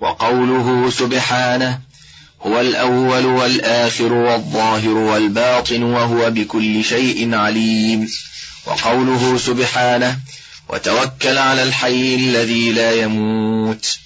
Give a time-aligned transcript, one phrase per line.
[0.00, 1.80] وقوله سبحانه
[2.46, 8.08] هو الأول والآخر والظاهر والباطن وهو بكل شيء عليم.
[8.66, 10.18] وقوله سبحانه
[10.68, 13.98] وتوكل على الحي الذي لا يموت.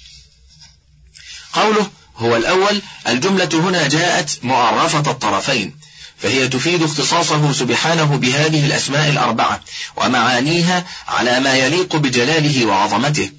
[1.53, 5.75] قوله هو الأول الجملة هنا جاءت معرفة الطرفين
[6.17, 9.61] فهي تفيد اختصاصه سبحانه بهذه الأسماء الأربعة
[9.97, 13.29] ومعانيها على ما يليق بجلاله وعظمته.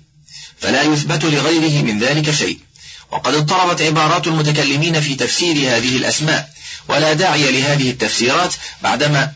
[0.61, 2.59] فلا يثبت لغيره من ذلك شيء.
[3.11, 6.51] وقد اضطربت عبارات المتكلمين في تفسير هذه الأسماء
[6.88, 9.33] ولا داعي لهذه التفسيرات بعدما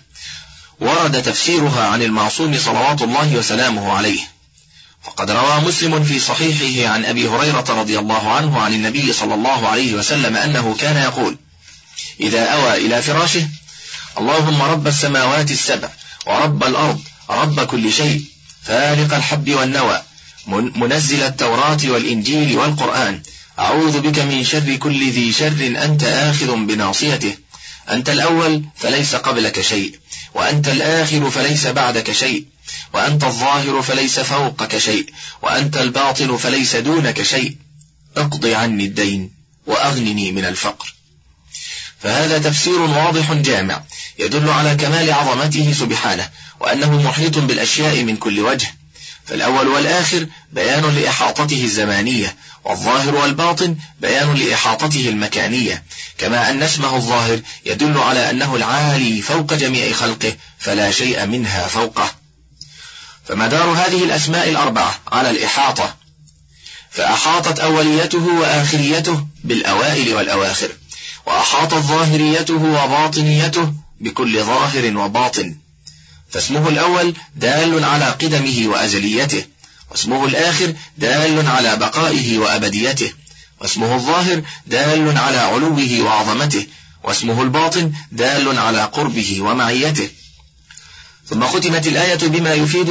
[0.80, 4.20] ورد تفسيرها عن المعصوم صلوات الله وسلامه عليه.
[5.02, 9.68] فقد روى مسلم في صحيحه عن أبي هريرة رضي الله عنه عن النبي صلى الله
[9.68, 11.36] عليه وسلم أنه كان يقول
[12.20, 13.48] إذا أوى إلى فراشه
[14.18, 15.88] اللهم رب السماوات السبع
[16.26, 17.00] ورب الأرض
[17.30, 18.24] رب كل شيء
[18.62, 20.02] فالق الحب والنوى
[20.46, 23.22] منزل التوراة والإنجيل والقرآن.
[23.58, 25.74] أعوذ بك من شر كل ذي شر.
[25.84, 27.36] أنت آخذ بناصيته.
[27.90, 29.98] أنت الأول فليس قبلك شيء.
[30.34, 32.44] وأنت الآخر فليس بعدك شيء.
[32.94, 35.06] وأنت الظاهر فليس فوقك شيء.
[35.42, 37.56] وأنت الباطن فليس دونك شيء.
[38.16, 39.30] اقض عني الدين
[39.66, 40.94] وأغنني من الفقر.
[42.00, 43.82] فهذا تفسير واضح جامع
[44.18, 46.28] يدل على كمال عظمته سبحانه
[46.60, 48.79] وأنه محيط بالأشياء من كل وجه.
[49.30, 55.84] فالأول والآخر بيان لإحاطته الزمانية والظاهر والباطن بيان لإحاطته المكانية.
[56.18, 62.10] كما أن اسمه الظاهر يدل على أنه العالي فوق جميع خلقه فلا شيء منها فوقه.
[63.24, 65.96] فمدار هذه الأسماء الأربعة على الإحاطة؟
[66.90, 70.68] فأحاطت أوليته وآخريته بالأوائل والأواخر
[71.26, 75.56] وأحاطت ظاهريته وباطنيته بكل ظاهر وباطن.
[76.30, 79.44] فاسمه الأول دال على قدمه وأزليته
[79.90, 83.12] واسمه الآخر دال على بقائه وأبديته
[83.60, 86.66] واسمه الظاهر دال على علوه وعظمته
[87.04, 90.08] واسمه الباطن دال على قربه ومعيته.
[91.30, 92.90] ثم ختمت الآية بما يفيد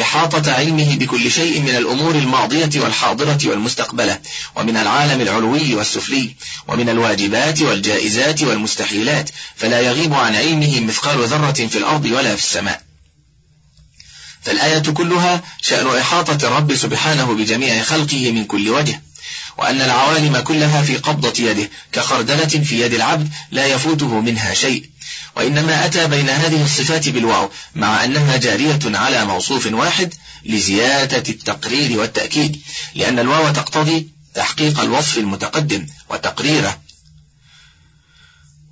[0.00, 4.18] إحاطة علمه بكل شيء من الأمور الماضية والحاضرة والمستقبلة
[4.56, 6.34] ومن العالم العلوي والسفلي
[6.68, 12.82] ومن الواجبات والجائزات والمستحيلات فلا يغيب عن علمه مثقال ذرة في الأرض ولا في السماء.
[14.42, 19.02] فالآية كلها شأن إحاطة الرب سبحانه بجميع خلقه من كل وجه
[19.58, 24.93] وأن العوالم كلها في قبضة يده كخردلة في يد العبد لا يفوته منها شيء.
[25.36, 30.14] وإنما أتى بين هذه الصفات بالواو مع أنها جارية على موصوف واحد
[30.44, 32.60] لزيادة التقرير والتأكيد
[32.94, 36.80] لأن الواو تقتضي تحقيق الوصف المتقدم وتقريره.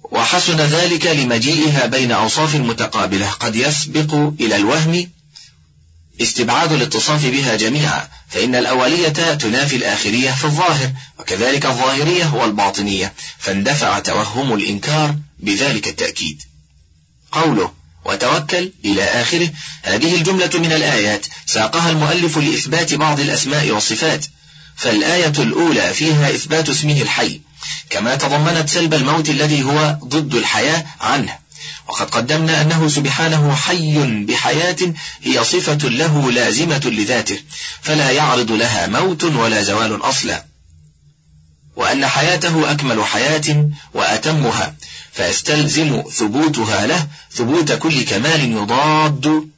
[0.03, 5.11] وحسن ذلك لمجيئها بين أوصاف متقابلة قد يسبق إلى الوهم
[6.21, 14.55] استبعاد الاتصاف بها جميعا فإن الأولية تنافي الآخرية في الظاهر وكذلك الظاهرية والباطنية فاندفع توهم
[14.55, 16.43] الإنكار بذلك التأكيد.
[17.33, 17.73] قوله
[18.05, 19.51] وتوكل إلى آخره.
[19.83, 21.27] هذه الجملة من الآيات.
[21.47, 24.27] ساقها المؤلف لإثبات بعض الأسماء والصفات.
[24.77, 27.41] فالآية الأولى فيها إثبات اسمه الحي.
[27.91, 31.39] كما تضمنت سلب الموت الذي هو ضد الحياة عنه.
[31.89, 34.77] وقد قدمنا أنه سبحانه حي بحياة
[35.23, 37.39] هي صفة له لازمة لذاته.
[37.83, 40.52] فلا يعرض لها موت ولا زوال أصلا.
[41.77, 44.75] وأن حياته أكمل حياة وأتمها
[45.13, 49.49] فيستلزم ثبوتها له ثبوت كل كمال يضاد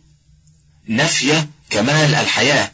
[0.89, 2.71] نفي كمال الحياة.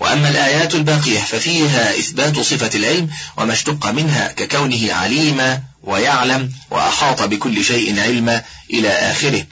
[0.00, 7.64] وأما الآيات الباقية ففيها إثبات صفة العلم وما اشتق منها ككونه عليما ويعلم وأحاط بكل
[7.64, 9.46] شيء علما إلى آخره.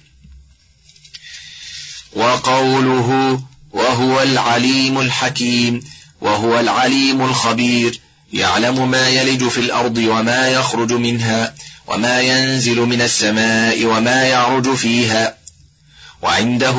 [2.13, 5.83] وقوله وهو العليم الحكيم
[6.21, 8.01] وهو العليم الخبير.
[8.33, 11.55] يعلم ما يلج في الأرض وما يخرج منها
[11.87, 15.41] وما ينزل من السماء وما يعرج فيها.
[16.23, 16.73] وعنده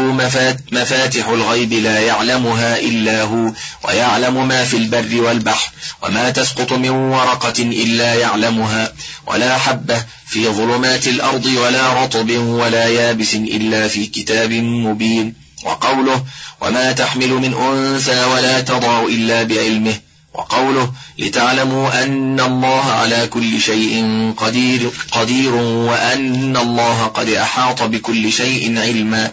[0.72, 3.52] مفاتح الغيب لا يعلمها إلا هو
[3.84, 5.72] ويعلم ما في البر والبحر
[6.04, 8.94] وما تسقط من ورقة إلا يعلمها
[9.28, 15.34] ولا حبة في ظلمات الأرض ولا رطب ولا يابس إلا في كتاب مبين.
[15.64, 16.24] وقوله
[16.62, 20.00] وما تحمل من أنثى ولا تضع إلا بعلمه
[20.34, 24.06] وقوله لتعلموا أن الله على كل شيء
[24.38, 29.32] قدير, قدير وأن الله قد أحاط بكل شيء علما.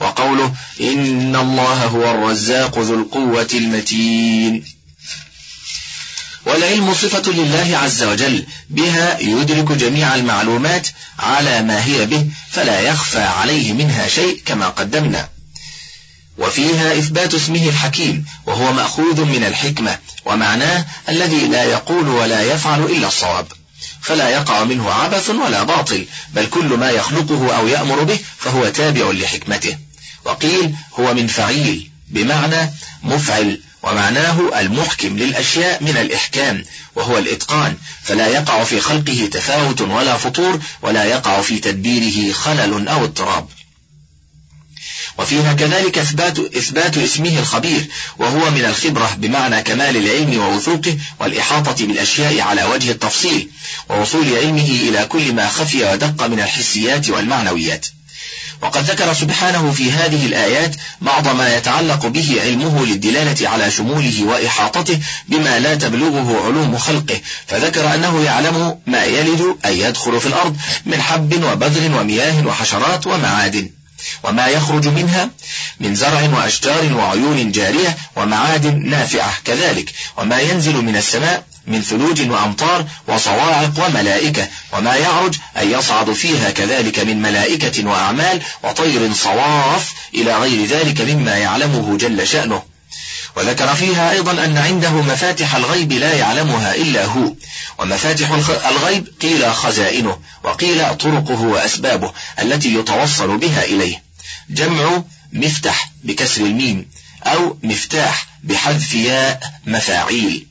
[0.00, 4.64] وقوله إن الله هو الرزاق ذو القوة المتين.
[6.46, 10.88] والعلم صفة لله عز وجل بها يدرك جميع المعلومات
[11.18, 15.28] على ما هي به فلا يخفى عليه منها شيء كما قدمنا.
[16.38, 23.08] وفيها إثبات اسمه الحكيم وهو مأخوذ من الحكمة ومعناه الذي لا يقول ولا يفعل إلا
[23.08, 23.46] الصواب.
[24.00, 29.10] فلا يقع منه عبث ولا باطل بل كل ما يخلقه أو يأمر به فهو تابع
[29.10, 29.76] لحكمته.
[30.24, 32.70] وقيل هو من فعيل بمعنى
[33.02, 36.64] مفعل ومعناه المحكم للأشياء من الإحكام
[36.94, 37.76] وهو الإتقان.
[38.02, 43.48] فلا يقع في خلقه تفاوت ولا فطور ولا يقع في تدبيره خلل أو اضطراب.
[45.18, 47.86] وفيها كذلك إثبات, إثبات اسمه الخبير
[48.18, 53.48] وهو من الخبرة بمعنى كمال العلم ووثوقه والإحاطة بالأشياء على وجه التفصيل
[53.88, 57.86] ووصول علمه إلى كل ما خفي ودق من الحسيات والمعنويات.
[58.62, 64.98] وقد ذكر سبحانه في هذه الآيات بعض ما يتعلق به علمه للدلالة على شموله وإحاطته
[65.28, 71.02] بما لا تبلغه علوم خلقه فذكر أنه يعلم ما يلد أي يدخل في الأرض من
[71.02, 73.75] حب وبذر ومياه وحشرات ومعادن.
[74.22, 75.30] وما يخرج منها
[75.80, 79.92] من زرع وأشجار وعيون جارية ومعادن نافعة كذلك.
[80.16, 84.48] وما ينزل من السماء من ثلوج وأمطار وصواعق وملائكة.
[84.72, 91.36] وما يعرج أن يصعد فيها كذلك من ملائكة وأعمال وطير صواف إلى غير ذلك مما
[91.36, 92.75] يعلمه جل شأنه.
[93.36, 97.32] وذكر فيها أيضا أن عنده مفاتح الغيب لا يعلمها إلا هو
[97.78, 98.30] ومفاتح
[98.66, 102.12] الغيب قيل خزائنه وقيل طرقه وأسبابه
[102.42, 104.02] التي يتوصل بها إليه.
[104.50, 105.02] جمع
[105.32, 106.88] مفتح بكسر الميم
[107.24, 110.46] أو مفتاح بحذف ياء مفاعيل.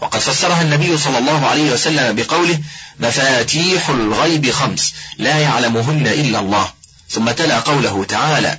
[0.00, 2.58] وقد فسرها النبي صلى الله عليه وسلم بقوله
[3.00, 6.72] مفاتيح الغيب خمس لا يعلمهن إلا الله.
[7.10, 8.58] ثم تلا قوله تعالى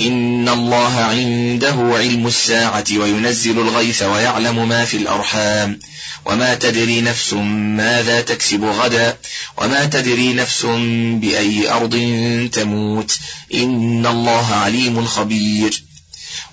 [0.00, 5.80] إن الله عنده علم الساعة وينزل الغيث ويعلم ما في الأرحام.
[6.24, 9.16] وما تدري نفس ماذا تكسب غدا.
[9.58, 10.66] وما تدري نفس
[11.20, 11.94] بأي أرض
[12.52, 13.18] تموت.
[13.54, 15.82] إن الله عليم خبير.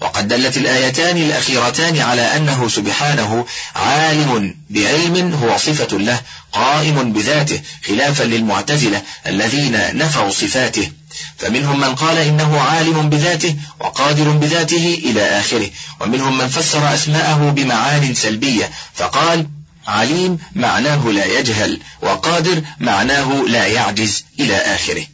[0.02, 3.46] وقد دلت الآيتان الأخيرتان على أنه سبحانه
[3.76, 6.22] عالم بعلم هو صفة له
[6.54, 10.92] قائم بذاته خلافا للمعتزلة الذين نفوا صفاته.
[11.38, 15.70] فمنهم من قال إنه عالم بذاته وقادر بذاته إلى آخره
[16.00, 19.48] ومنهم من فسر أسماءه بمعان سلبية فقال
[19.88, 25.06] عليم معناه لا يجهل وقادر معناه لا يعجز إلى آخره.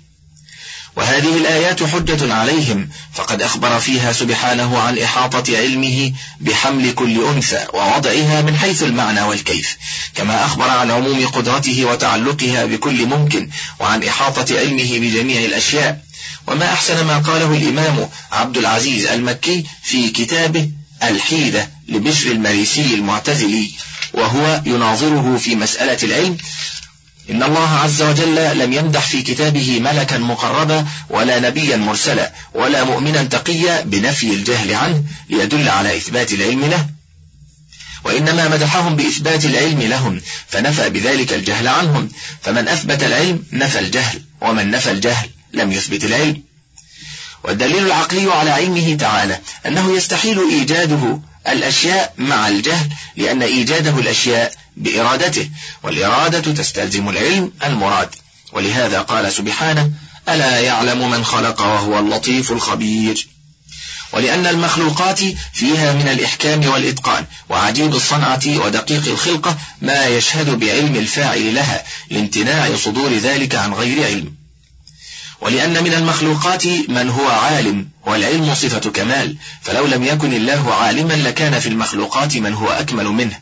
[0.95, 8.41] وهذه الآيات حجة عليهم فقد أخبر فيها سبحانه عن إحاطة علمه بحمل كل أنثى ووضعها
[8.41, 9.77] من حيث المعنى والكيف.
[10.15, 13.49] كما أخبر عن عموم قدرته وتعلقها بكل ممكن
[13.79, 16.01] وعن إحاطة علمه بجميع الأشياء.
[16.47, 20.69] وما أحسن ما قاله الإمام عبد العزيز المكي في كتابه
[21.03, 23.71] الحيدة لبشر المريسي المعتزلي
[24.13, 26.37] وهو يناظره في مسألة العلم
[27.29, 33.23] إن الله عز وجل لم يمدح في كتابه ملكا مقربا ولا نبيا مرسلا ولا مؤمنا
[33.23, 36.85] تقيا بنفي الجهل عنه ليدل على إثبات العلم له.
[38.03, 42.09] وإنما مدحهم بإثبات العلم لهم فنفى بذلك الجهل عنهم.
[42.41, 46.43] فمن أثبت العلم نفى الجهل ومن نفى الجهل لم يثبت العلم.
[47.43, 55.49] والدليل العقلي على علمه تعالى أنه يستحيل إيجاده الأشياء مع الجهل لأن إيجاده الأشياء بإرادته
[55.83, 58.09] والإرادة تستلزم العلم المراد.
[58.53, 59.91] ولهذا قال سبحانه
[60.29, 63.27] ألا يعلم من خلق وهو اللطيف الخبير.
[64.13, 65.19] ولأن المخلوقات
[65.53, 73.13] فيها من الإحكام والإتقان وعجيب الصنعة ودقيق الخلقة ما يشهد بعلم الفاعل لها لامتناع صدور
[73.13, 74.33] ذلك عن غير علم.
[75.41, 81.59] ولأن من المخلوقات من هو عالم والعلم صفة كمال فلو لم يكن الله عالما لكان
[81.59, 83.39] في المخلوقات من هو أكمل منه.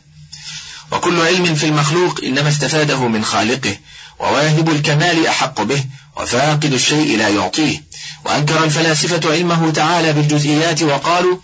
[0.92, 3.76] وكل علم في المخلوق إنما استفاده من خالقه
[4.18, 5.84] وواهب الكمال أحق به
[6.16, 7.82] وفاقد الشيء لا يعطيه.
[8.24, 11.36] وأنكر الفلاسفة علمه تعالى بالجزئيات وقالوا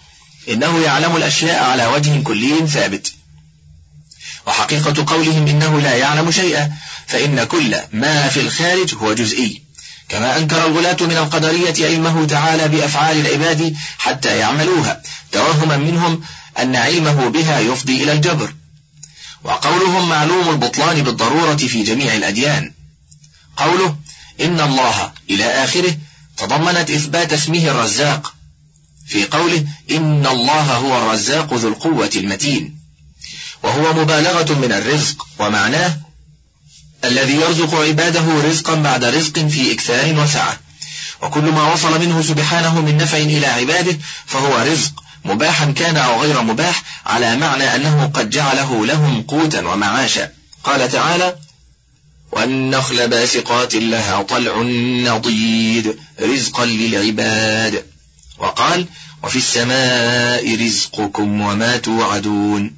[0.49, 3.13] إنه يعلم الأشياء على وجه كلي ثابت.
[4.47, 6.73] وحقيقة قولهم إنه لا يعلم شيئا
[7.07, 9.63] فإن كل ما في الخارج هو جزئي.
[10.09, 16.23] كما أنكر الغلاة من القدرية علمه تعالى بأفعال العباد حتى يعملوها توهما منهم
[16.59, 18.53] أن علمه بها يفضي إلى الجبر.
[19.45, 22.73] وقولهم معلوم البطلان بالضرورة في جميع الأديان.
[23.57, 23.97] قوله
[24.41, 25.97] إن الله إلى آخره
[26.37, 28.35] تضمنت إثبات اسمه الرزاق.
[29.07, 32.79] في قوله إن الله هو الرزاق ذو القوة المتين.
[33.63, 35.97] وهو مبالغة من الرزق ومعناه
[37.05, 40.61] الذي يرزق عباده رزقا بعد رزق في إكثار وسعة.
[41.23, 45.04] وكل ما وصل منه سبحانه من نفع إلى عباده فهو رزق.
[45.25, 50.31] مباحا كان أو غير مباح على معنى أنه قد جعله لهم قوتا ومعاشا.
[50.65, 51.37] قال تعالى
[52.33, 54.63] والنخل باسقات لها طلع
[55.15, 57.85] نضيد رزقا للعباد.
[58.39, 58.87] وقال
[59.23, 62.77] وفي السماء رزقكم وما توعدون.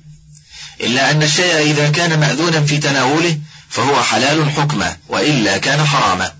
[0.80, 3.38] إلا أن الشيء إذا كان مأذونا في تناوله
[3.68, 6.32] فهو حلال حكما وإلا كان حراما.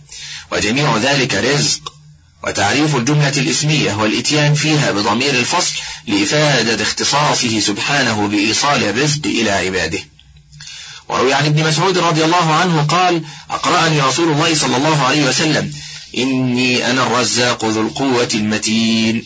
[0.52, 1.95] وجميع ذلك رزق.
[2.44, 5.72] وتعريف الجملة الإسمية والإتيان فيها بضمير الفصل
[6.06, 9.98] لإفادة اختصاصه سبحانه بإيصال الرزق إلى عباده.
[11.08, 15.72] وروي عن ابن مسعود رضي الله عنه قال أقرأني رسول الله صلى الله عليه وسلم
[16.16, 19.24] إني أنا الرزاق ذو القوة المتين.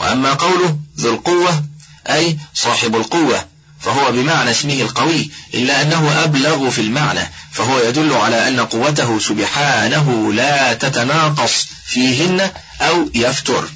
[0.00, 1.64] وأما قوله ذو القوة
[2.08, 3.44] أي صاحب القوة
[3.80, 7.20] فهو بمعنى اسمه القوي إلا أنه أبلغ في المعنى
[7.52, 13.68] فهو يدل على أن قوته سبحانه لا تتناقص فيهن أو يفتر.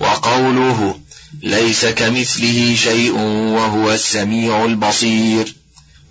[0.00, 1.00] وقوله
[1.42, 3.12] ليس كمثله شيء
[3.56, 5.54] وهو السميع البصير.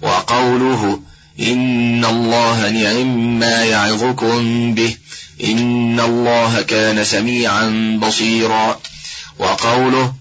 [0.01, 1.01] وقوله
[1.39, 4.97] إن الله نعم ما يعظكم به
[5.43, 8.79] إن الله كان سميعا بصيرا.
[9.39, 10.13] وقوله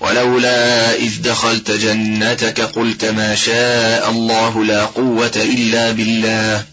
[0.00, 6.64] ولولا إذ دخلت جنتك قلت ما شاء الله لا قوة إلا بالله.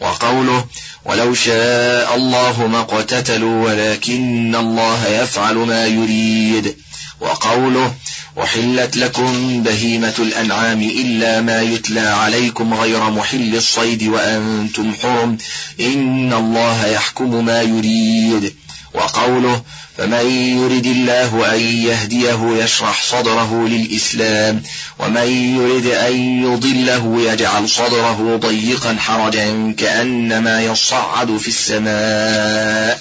[0.00, 0.64] وقوله
[1.04, 6.76] ولو شاء الله ما اقتتلوا ولكن الله يفعل ما يريد.
[7.20, 7.94] وقوله
[8.36, 15.38] وحلت لكم بهيمة الأنعام إلا ما يتلى عليكم غير محل الصيد وأنتم حرم.
[15.80, 18.54] إن الله يحكم ما يريد.
[18.94, 19.62] وقوله
[19.98, 24.62] فمن يرد الله أن يهديه يشرح صدره للإسلام
[24.98, 33.00] ومن يرد أن يضله يجعل صدره ضيقا حرجا كأنما يصعد في السماء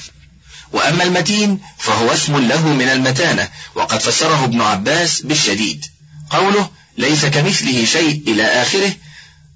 [0.74, 5.86] وأما المتين فهو اسم له من المتانة وقد فسره ابن عباس بالشديد
[6.30, 8.92] قوله ليس كمثله شيء إلى آخره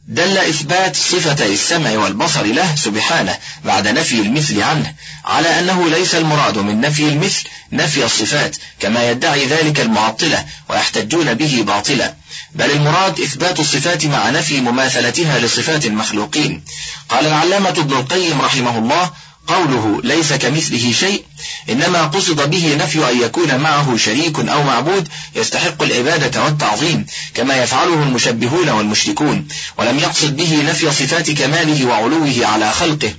[0.07, 4.93] دل إثبات صفتي السمع والبصر له سبحانه بعد نفي المثل عنه
[5.25, 11.63] على أنه ليس المراد من نفي المثل نفي الصفات كما يدعي ذلك المعطلة ويحتجون به
[11.67, 12.13] باطلا
[12.55, 16.63] بل المراد إثبات الصفات مع نفي مماثلتها لصفات المخلوقين.
[17.09, 19.11] قال العلامة ابن القيم رحمه الله
[19.47, 21.23] قوله ليس كمثله شيء
[21.69, 28.03] إنما قصد به نفي أن يكون معه شريك أو معبود يستحق العبادة والتعظيم كما يفعله
[28.03, 33.13] المشبهون والمشركون ولم يقصد به نفي صفات كماله وعلوه على خلقه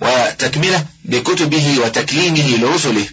[0.00, 3.06] وتكملة بكتبه وتكليمه لرسله.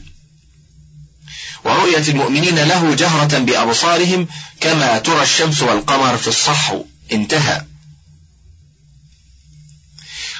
[1.63, 4.27] ورؤية المؤمنين له جهرة بأبصارهم
[4.59, 6.85] كما ترى الشمس والقمر في الصحو.
[7.11, 7.65] انتهى.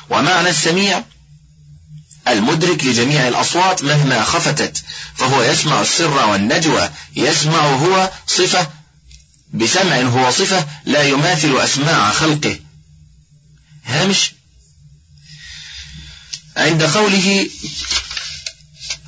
[0.10, 1.04] ومعنى السميع
[2.28, 4.84] المدرك لجميع الأصوات مهما خفتت
[5.16, 8.68] فهو يسمع السر والنجوى يسمع هو صفة
[9.54, 12.60] بسمع هو صفة لا يماثل أسماع خلقه.
[13.86, 14.34] هامش؟
[16.58, 17.50] عند قوله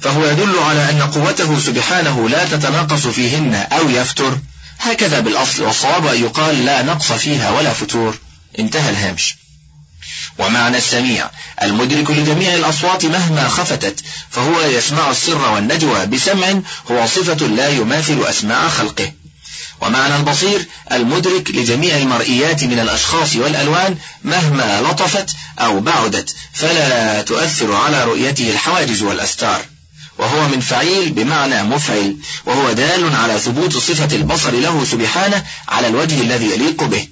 [0.02, 4.40] فهو يدل على أن قوته سبحانه لا تتناقص فيهن أو يفتر.
[4.80, 8.18] هكذا بالأصل والصواب أن يقال لا نقص فيها ولا فتور.
[8.60, 9.43] انتهى الهامش.
[10.38, 11.30] ومعنى السميع.
[11.64, 14.00] المدرك لجميع الأصوات مهما خفتت
[14.30, 16.60] فهو يسمع السر والنجوى بسمع
[16.92, 19.12] هو صفة لا يماثل أسماع خلقه.
[19.82, 28.04] ومعنى البصير المدرك لجميع المرئيات من الأشخاص والألوان مهما لطفت أو بعدت فلا تؤثر على
[28.04, 29.62] رؤيته الحواجز والأستار.
[30.18, 36.22] وهو من فعيل بمعنى مفعل وهو دال على ثبوت صفة البصر له سبحانه على الوجه
[36.22, 37.08] الذي يليق به.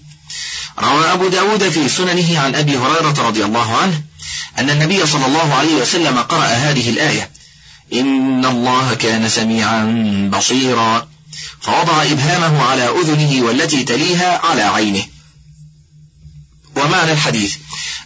[0.79, 4.01] روى أبو داود في سننه عن أبي هريرة رضي الله عنه
[4.59, 7.29] أن النبي صلى الله عليه وسلم قرأ هذه الآية.
[7.93, 9.83] إن الله كان سميعا
[10.33, 11.07] بصيرا.
[11.61, 15.03] فوضع إبهامه على أذنه والتي تليها على عينه.
[16.75, 17.55] ومعنى الحديث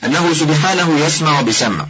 [0.03, 1.87] أنه سبحانه يسمع بسمع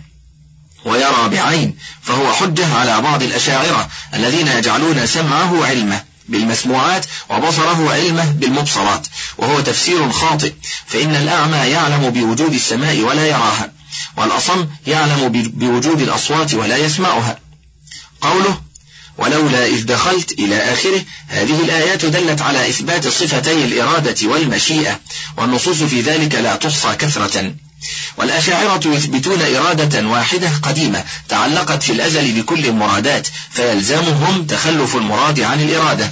[0.86, 9.08] ويرى بعين فهو حجة على بعض الأشاعرة الذين يجعلون سمعه علمه بالمسموعات وبصره علمه بالمبصرات
[9.38, 10.54] وهو تفسير خاطئ
[10.86, 13.72] فإن الأعمى يعلم بوجود السماء ولا يراها
[14.18, 17.40] والأصم يعلم بوجود الأصوات ولا يسمعها.
[18.22, 18.62] قوله
[19.18, 25.00] ولولا إذ دخلت إلى آخره هذه الآيات دلت على إثبات صفتي الإرادة والمشيئة
[25.38, 27.54] والنصوص في ذلك لا تحصى كثرة.
[28.18, 36.10] والأشاعرة يثبتون إرادة واحدة قديمة تعلقت في الأزل بكل المرادات فيلزمهم تخلف المراد عن الإرادة.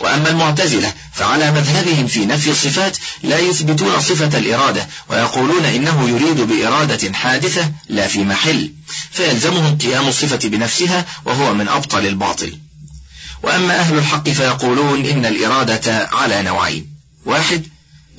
[0.00, 7.12] وأما المعتزلة فعلى مذهبهم في نفي الصفات لا يثبتون صفة الإرادة ويقولون إنه يريد بإرادة
[7.12, 8.72] حادثة لا في محل
[9.10, 12.58] فيلزمهم قيام الصفة بنفسها وهو من أبطل الباطل.
[13.42, 16.86] وأما أهل الحق فيقولون إن الإرادة على نوعين.
[17.24, 17.66] واحد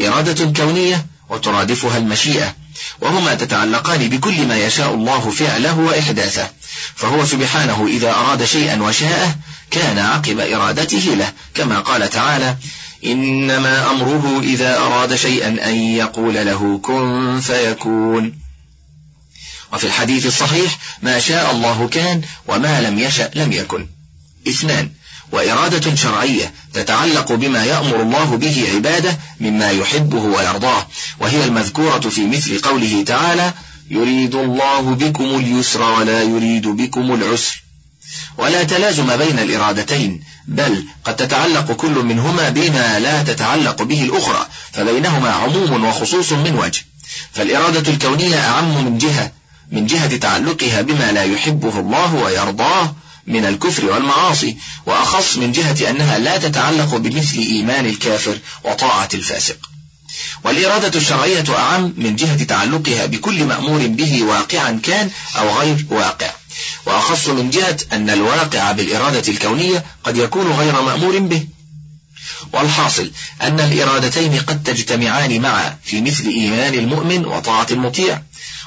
[0.01, 2.55] إرادة كونية وترادفها المشيئة
[3.01, 6.49] وهما تتعلقان بكل ما يشاء الله فعله وإحداثه
[6.95, 9.35] فهو سبحانه إذا أراد شيئا وشاءه
[9.71, 12.55] كان عقب إرادته له كما قال تعالى
[13.11, 18.33] إنما أمره إذا أراد شيئا أن يقول له كن فيكون.
[19.73, 23.87] وفي الحديث الصحيح ما شاء الله كان وما لم يشأ لم يكن.
[24.47, 24.89] اثنان
[25.31, 30.87] وإرادة شرعية تتعلق بما يأمر الله به عباده مما يحبه ويرضاه
[31.19, 33.53] وهي المذكورة في مثل قوله تعالى
[33.89, 37.63] يريد الله بكم اليسر ولا يريد بكم العسر.
[38.37, 45.29] ولا تلازم بين الإرادتين بل قد تتعلق كل منهما بما لا تتعلق به الأخرى فبينهما
[45.29, 46.85] عموم وخصوص من وجه.
[47.33, 49.31] فالإرادة الكونية أعم من جهة
[49.71, 52.95] من جهة تعلقها بما لا يحبه الله ويرضاه
[53.27, 59.57] من الكفر والمعاصي وأخص من جهة أنها لا تتعلق بمثل إيمان الكافر وطاعة الفاسق.
[60.43, 66.31] والإرادة الشرعية أعم من جهة تعلقها بكل مأمور به واقعا كان أو غير واقع.
[66.85, 71.47] وأخص من جهة أن الواقع بالإرادة الكونية قد يكون غير مأمور به.
[72.53, 73.11] والحاصل
[73.41, 78.21] أن الإرادتين قد تجتمعان معا في مثل إيمان المؤمن وطاعة المطيع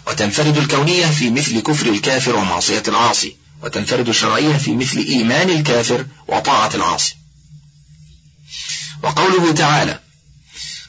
[0.06, 6.70] وتنفرد الكونية في مثل كفر الكافر ومعصية العاصي وتنفرد الشرعية في مثل إيمان الكافر وطاعة
[6.74, 7.16] العاصي.
[9.02, 10.00] وقوله تعالى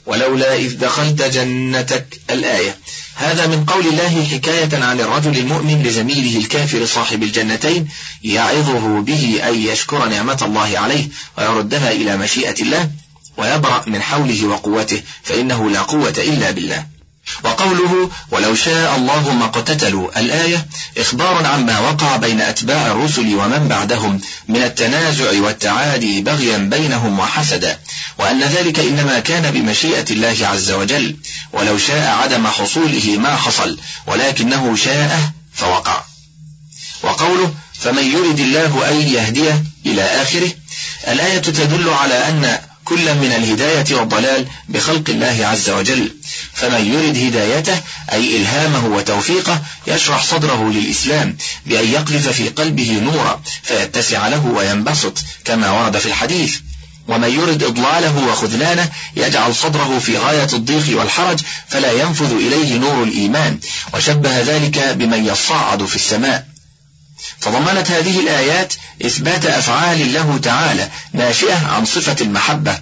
[0.06, 2.78] ولولا إذ دخلت جنتك الآية
[3.22, 7.88] هذا من قول الله حكاية عن الرجل المؤمن لزميله الكافر صاحب الجنتين
[8.24, 12.90] يعظه به أن يشكر نعمة الله عليه ويردها إلى مشيئة الله
[13.38, 16.86] ويبرأ من حوله وقوته فإنه لا قوة إلا بالله.
[17.44, 20.66] وقوله ولو شاء الله ما اقتتلوا الآية
[20.98, 27.80] إخبار عما وقع بين أتباع الرسل ومن بعدهم من التنازع والتعادي بغيا بينهم وحسدا
[28.18, 31.16] وأن ذلك إنما كان بمشيئة الله عز وجل.
[31.54, 36.04] ولو شاء عدم حصوله ما حصل ولكنه شاء فوقع
[37.04, 40.52] وقوله فمن يرد الله أن يهديه إلى آخره
[41.08, 42.60] الآية تدل على أن
[42.92, 46.12] كل من الهداية والضلال بخلق الله عز وجل.
[46.54, 47.82] فمن يرد هدايته
[48.12, 55.72] أي إلهامه وتوفيقه يشرح صدره للإسلام بأن يقذف في قلبه نورا فيتسع له وينبسط كما
[55.72, 56.58] ورد في الحديث.
[57.08, 63.60] ومن يرد إضلاله وخذلانه يجعل صدره في غاية الضيق والحرج فلا ينفذ إليه نور الإيمان.
[63.94, 66.51] وشبه ذلك بمن يصعد في السماء.
[67.42, 68.74] تضمنت هذه الآيات
[69.06, 72.80] إثبات أفعال له تعالى ناشئة عن صفة المحبة.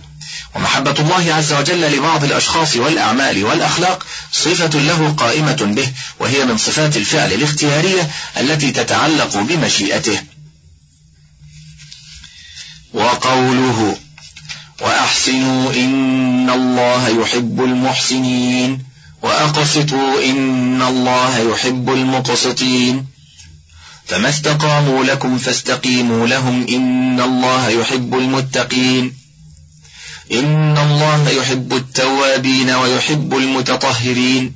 [0.55, 5.87] ومحبة الله عز وجل لبعض الأشخاص والأعمال والأخلاق صفة له قائمة به
[6.19, 10.19] وهي من صفات الفعل الاختيارية التي تتعلق بمشيئته.
[12.93, 13.97] وقوله
[14.81, 18.83] وأحسنوا إن الله يحب المحسنين
[19.21, 23.18] وأقسطوا إن الله يحب المقسطين.
[24.09, 29.13] فما استقاموا لكم فاستقيموا لهم إن الله يحب المتقين
[30.31, 34.55] إن الله يحب التوابين ويحب المتطهرين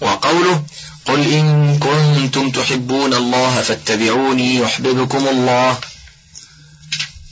[0.00, 0.62] وقوله
[1.04, 5.78] قل إن كنتم تحبون الله فاتبعوني يحببكم الله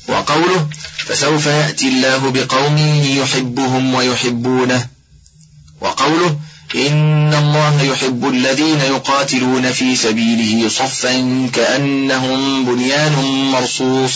[0.09, 0.69] وقوله
[1.07, 2.79] فسوف يأتي الله بقوم
[3.23, 4.87] يحبهم ويحبونه
[5.81, 6.39] وقوله
[6.75, 13.13] إن الله يحب الذين يقاتلون في سبيله صفا كأنهم بنيان
[13.53, 14.13] مرصوص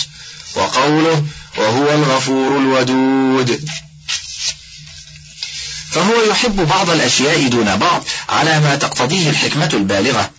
[0.54, 1.24] وقوله
[1.58, 3.68] وهو الغفور الودود.
[5.90, 10.30] فهو يحب بعض الأشياء دون بعض على ما تقتضيه الحكمة البالغة.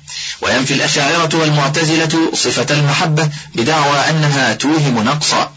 [0.41, 5.51] وينفي الأشاعرة والمعتزلة صفة المحبة بدعوى أنها توهم نقصا.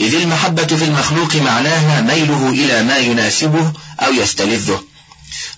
[0.00, 4.91] إذ المحبة في المخلوق معناها ميله إلى ما يناسبه أو يستلذه.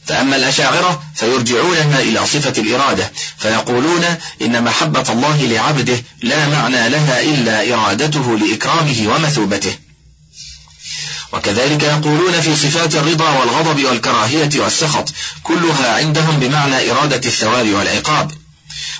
[0.06, 4.04] فأما الأشاعرة فيرجعونها إلى صفة الإرادة فيقولون
[4.42, 9.74] إن محبة الله لعبده لا معنى لها إلا إرادته لإكرامه ومثوبته.
[11.32, 15.12] وكذلك يقولون في صفات الرضا والغضب والكراهية والسخط
[15.42, 18.30] كلها عندهم بمعنى إرادة الثواب والعقاب.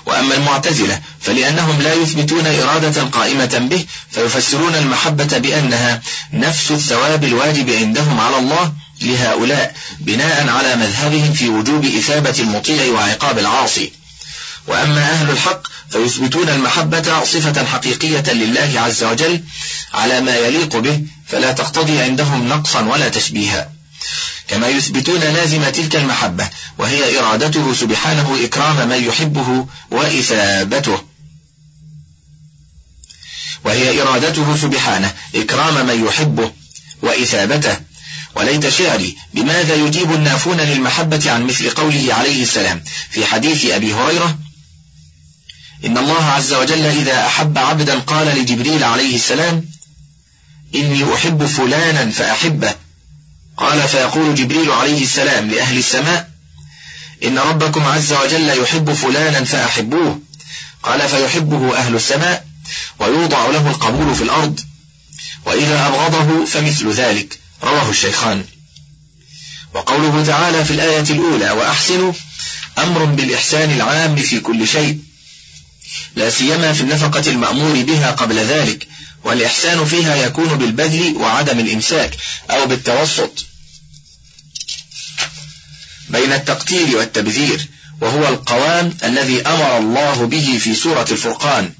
[0.05, 6.01] وأما المعتزلة فلأنهم لا يثبتون إرادة قائمة به فيفسرون المحبة بأنها
[6.33, 13.39] نفس الثواب الواجب عندهم على الله لهؤلاء بناء على مذهبهم في وجوب إثابة المطيع وعقاب
[13.39, 13.91] العاصي.
[14.67, 19.43] وأما أهل الحق فيثبتون المحبة صفة حقيقية لله عز وجل
[19.93, 23.71] على ما يليق به فلا تقتضي عندهم نقصا ولا تشبيها.
[24.47, 31.03] كما يثبتون لازم تلك المحبة وهي إرادته سبحانه إكرام من يحبه وإثابته.
[33.63, 36.51] وهي إرادته سبحانه إكرام من يحبه
[37.01, 37.77] وإثابته.
[38.35, 44.37] وليت شعري بماذا يجيب النافون للمحبة عن مثل قوله عليه السلام؟ في حديث أبي هريرة
[45.85, 49.65] إن الله عز وجل إذا أحب عبدا قال لجبريل عليه السلام
[50.75, 52.75] إني أحب فلانا فأحبه.
[53.57, 56.29] قال فيقول جبريل عليه السلام لأهل السماء
[57.23, 60.19] إن ربكم عز وجل يحب فلانا فأحبوه.
[60.83, 62.45] قال فيحبه أهل السماء
[62.99, 64.59] ويوضع له القبول في الأرض
[65.45, 67.44] وإذا أبغضه فمثل ذلك.
[67.65, 68.45] رواه الشيخان.
[69.73, 72.13] وقوله تعالى في الآية الأولى وأحسنوا
[72.77, 74.99] أمر بالإحسان العام في كل شيء.
[76.15, 78.87] لا سيما في النفقة المأمور بها قبل ذلك
[79.23, 82.17] والإحسان فيها يكون بالبذل وعدم الإمساك
[82.49, 83.45] أو بالتوسط.
[86.09, 87.67] بين التقتير والتبذير
[88.01, 91.73] وهو القوام الذي أمر الله به في سورة الفرقان.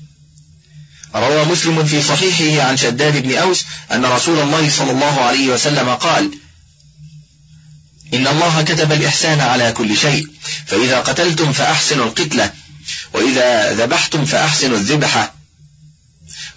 [1.15, 5.89] روى مسلم في صحيحه عن شداد بن أوس أن رسول الله صلى الله عليه وسلم
[5.89, 6.31] قال
[8.13, 10.27] إن الله كتب الإحسان على كل شيء
[10.65, 12.51] فإذا قتلتم فأحسنوا القتلة
[13.13, 15.33] وإذا ذبحتم فأحسنوا الذبحة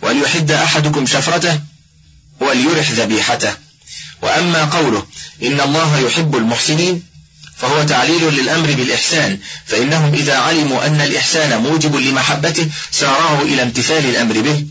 [0.02, 1.60] وليحد أحدكم شفرته
[2.40, 3.54] وليرح ذبيحته.
[4.22, 5.06] وأما قوله
[5.42, 7.02] إن الله يحب المحسنين
[7.60, 14.40] فهو تعليل للأمر بالإحسان فإنهم إذا علموا أن الإحسان موجب لمحبته سارعوا إلى امتثال الأمر
[14.40, 14.66] به.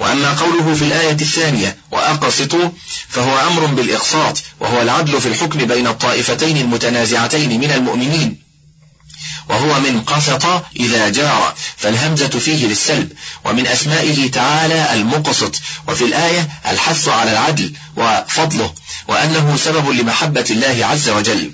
[0.00, 2.68] وأما قوله في الآية الثانية وأقسطوا
[3.08, 8.49] فهو أمر بالإقساط وهو العدل في الحكم بين الطائفتين المتنازعتين من المؤمنين.
[9.50, 13.12] وهو من قسط إذا جار فالهمزة فيه للسلب
[13.44, 18.74] ومن أسمائه تعالى المقسط وفي الآية الحث على العدل وفضله
[19.08, 21.52] وأنه سبب لمحبة الله عز وجل.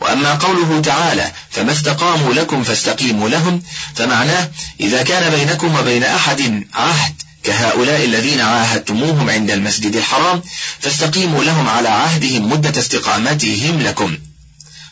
[0.00, 3.62] وأما قوله تعالى فما استقاموا لكم فاستقيموا لهم
[3.94, 10.42] فمعناه إذا كان بينكم وبين أحد عهد كهؤلاء الذين عاهدتموهم عند المسجد الحرام
[10.80, 14.18] فاستقيموا لهم على عهدهم مدة استقامتهم لكم.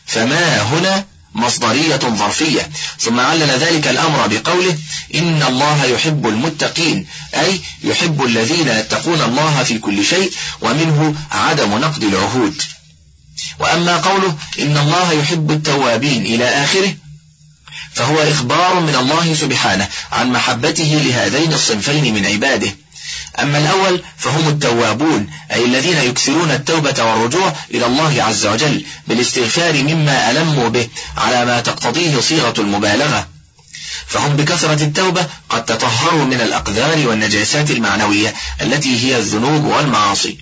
[0.05, 2.69] فما هنا مصدرية ظرفية.
[2.99, 4.77] ثم علل ذلك الأمر بقوله
[5.15, 12.03] إن الله يحب المتقين أي يحب الذين يتقون الله في كل شيء ومنه عدم نقد
[12.03, 12.61] العهود.
[13.59, 16.95] وأما قوله إن الله يحب التوابين إلى آخره
[17.93, 22.75] فهو إخبار من الله سبحانه عن محبته لهذين الصنفين من عباده.
[23.39, 30.31] أما الأول فهم التوابون أي الذين يكثرون التوبة والرجوع إلى الله عز وجل بالاستغفار مما
[30.31, 33.27] ألموا به على ما تقتضيه صيغة المبالغة.
[34.07, 40.37] فهم بكثرة التوبة قد تطهروا من الأقدار والنجاسات المعنوية التي هي الذنوب والمعاصي.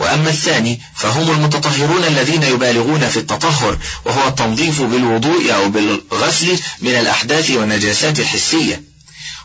[0.00, 7.50] وأما الثاني فهم المتطهرون الذين يبالغون في التطهر وهو التنظيف بالوضوء أو بالغسل من الأحداث
[7.50, 8.93] والنجاسات الحسية.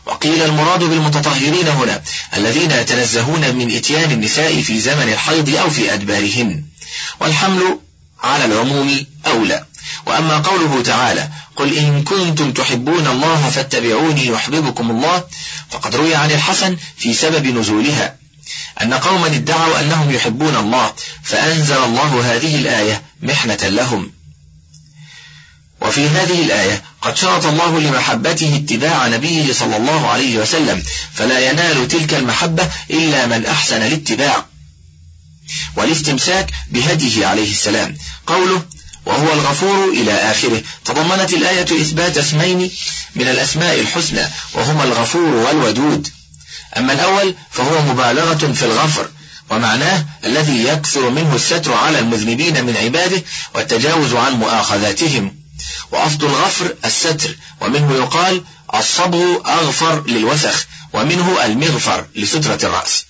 [0.06, 2.02] وقيل المراد بالمتطهرين هنا
[2.36, 6.64] الذين يتنزهون من إتيان النساء في زمن الحيض أو في أدبارهن.
[7.20, 7.78] والحمل
[8.22, 9.64] على العموم أولى.
[10.06, 15.24] وأما قوله تعالى قل إن كنتم تحبون الله فاتبعوني يحببكم الله
[15.70, 18.16] فقد روي عن الحسن في سبب نزولها.
[18.82, 24.12] أن قوما ادعوا أنهم يحبون الله فأنزل الله هذه الآية محنة لهم.
[25.80, 30.82] وفي هذه الآية قد شرط الله لمحبته اتباع نبيه صلى الله عليه وسلم
[31.14, 34.46] فلا ينال تلك المحبة إلا من أحسن الاتباع.
[35.76, 37.96] والاستمساك بهديه عليه السلام.
[38.26, 38.62] قوله
[39.06, 40.62] وهو الغفور إلى آخره.
[40.84, 42.70] تضمنت الآية إثبات اسمين
[43.14, 44.22] من الأسماء الحسنى
[44.54, 46.08] وهما الغفور والودود.
[46.76, 49.08] أما الأول فهو مبالغة في الغفر
[49.50, 53.22] ومعناه الذي يكثر منه الستر على المذنبين من عباده
[53.54, 55.39] والتجاوز عن مؤاخذاتهم.
[55.92, 57.36] وأصل الغفر الستر.
[57.60, 58.44] ومنه يقال
[58.74, 63.06] الصبغ أغفر للوسخ ومنه المغفر لسترة الرأس.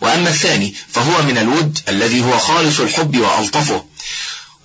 [0.00, 3.84] وأما الثاني فهو من الود الذي هو خالص الحب وألطفه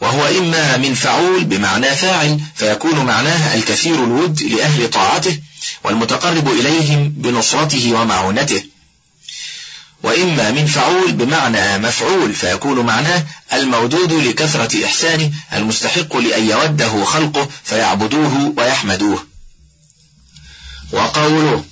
[0.01, 5.39] وهو إما من فعول بمعنى فاعل فيكون معناه الكثير الود لأهل طاعته
[5.83, 8.63] والمتقرب إليهم بنصرته ومعونته.
[10.03, 18.53] وإما من فعول بمعنى مفعول فيكون معناه المودود لكثرة إحسانه المستحق لأن يوده خلقه فيعبدوه
[18.57, 19.25] ويحمدوه.
[20.91, 21.63] وقوله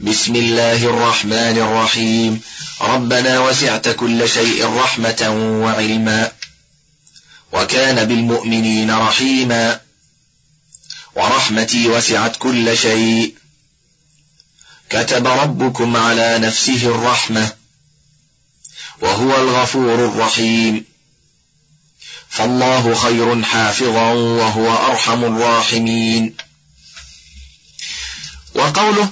[0.00, 2.40] بسم الله الرحمن الرحيم.
[2.80, 5.30] ربنا وسعت كل شيء رحمة
[5.62, 6.32] وعلما.
[7.52, 9.80] وكان بالمؤمنين رحيما.
[11.14, 13.34] ورحمتي وسعت كل شيء.
[14.90, 17.61] كتب ربكم على نفسه الرحمة.
[19.02, 20.84] وهو الغفور الرحيم.
[22.28, 26.36] فالله خير حافظا وهو أرحم الراحمين.
[28.54, 29.08] وقوله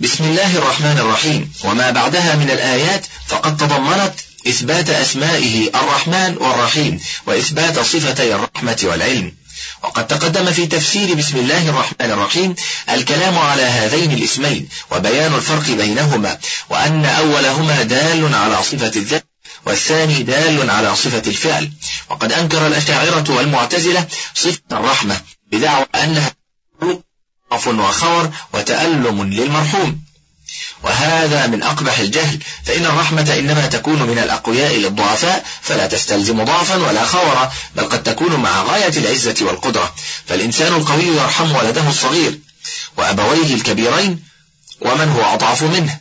[0.00, 1.52] بسم الله الرحمن الرحيم.
[1.64, 4.14] وما بعدها من الآيات فقد تضمنت
[4.48, 9.41] إثبات أسمائه الرحمن والرحيم وإثبات صفتي الرحمة والعلم.
[9.82, 12.54] وقد تقدم في تفسير بسم الله الرحمن الرحيم
[12.90, 16.38] الكلام على هذين الاسمين وبيان الفرق بينهما
[16.70, 19.24] وأن أولهما دال على صفة الذات
[19.66, 21.70] والثاني دال على صفة الفعل.
[22.10, 25.20] وقد أنكر الأشاعرة والمعتزلة صفة الرحمة
[25.52, 26.30] بدعوى أنها
[27.66, 30.11] وخور وتألم للمرحوم.
[30.82, 37.04] وهذا من أقبح الجهل فإن الرحمة إنما تكون من الأقوياء للضعفاء فلا تستلزم ضعفا ولا
[37.04, 39.94] خورا بل قد تكون مع غاية العزة والقدرة.
[40.26, 42.38] فالإنسان القوي يرحم ولده الصغير
[42.96, 44.22] وأبويه الكبيرين
[44.80, 45.98] ومن هو أضعف منه؟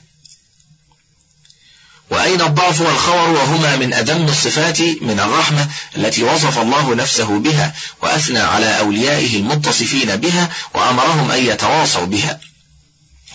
[2.11, 8.39] وأين الضعف والخور وهما من أدم الصفات من الرحمة التي وصف الله نفسه بها وأثنى
[8.39, 12.39] على أوليائه المتصفين بها وأمرهم أن يتواصوا بها؟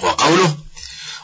[0.01, 0.57] وقوله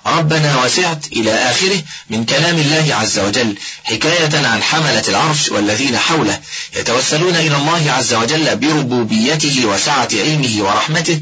[0.07, 6.41] ربنا وسعت إلى آخره من كلام الله عز وجل حكاية عن حملة العرش والذين حوله
[6.77, 11.21] يتوسلون إلى الله عز وجل بربوبيته وسعة علمه ورحمته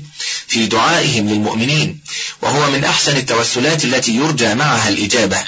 [0.49, 2.01] في دعائهم للمؤمنين
[2.43, 5.45] وهو من أحسن التوسلات التي يرجى معها الإجابة.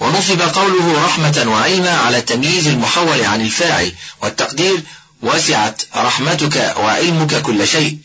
[0.00, 3.92] ونصب قوله رحمة وعلما على التمييز المحول عن الفاعل
[4.22, 4.82] والتقدير
[5.22, 7.98] وسعت رحمتك وعلمك كل شيء.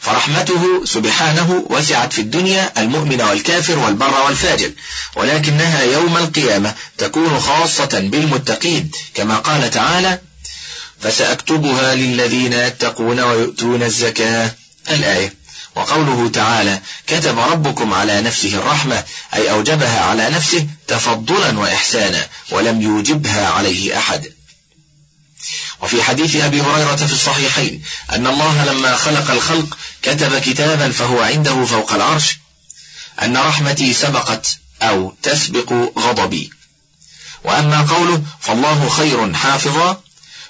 [0.00, 4.70] فرحمته سبحانه وسعت في الدنيا المؤمن والكافر والبر والفاجر
[5.16, 10.18] ولكنها يوم القيامة تكون خاصة بالمتقين كما قال تعالى
[11.00, 14.50] فسأكتبها للذين يتقون ويؤتون الزكاة.
[14.90, 15.34] الآية.
[15.76, 23.48] وقوله تعالى كتب ربكم على نفسه الرحمة أي أوجبها على نفسه تفضلا وإحسانا ولم يوجبها
[23.48, 24.32] عليه أحد.
[25.82, 27.82] وفي حديث أبي هريرة في الصحيحين
[28.12, 32.38] أن الله لما خلق الخلق كتب كتابا فهو عنده فوق العرش
[33.22, 36.50] أن رحمتي سبقت أو تسبق غضبي.
[37.44, 40.00] وأما قوله فالله خير حافظا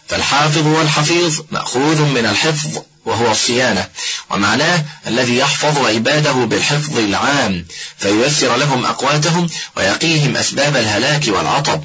[0.09, 3.89] فالحافظ والحفيظ مأخوذ من الحفظ وهو الصيانة
[4.31, 7.67] ومعناه الذي يحفظ عباده بالحفظ العام
[7.99, 11.85] فييسر لهم أقواتهم ويقيهم أسباب الهلاك والعطب.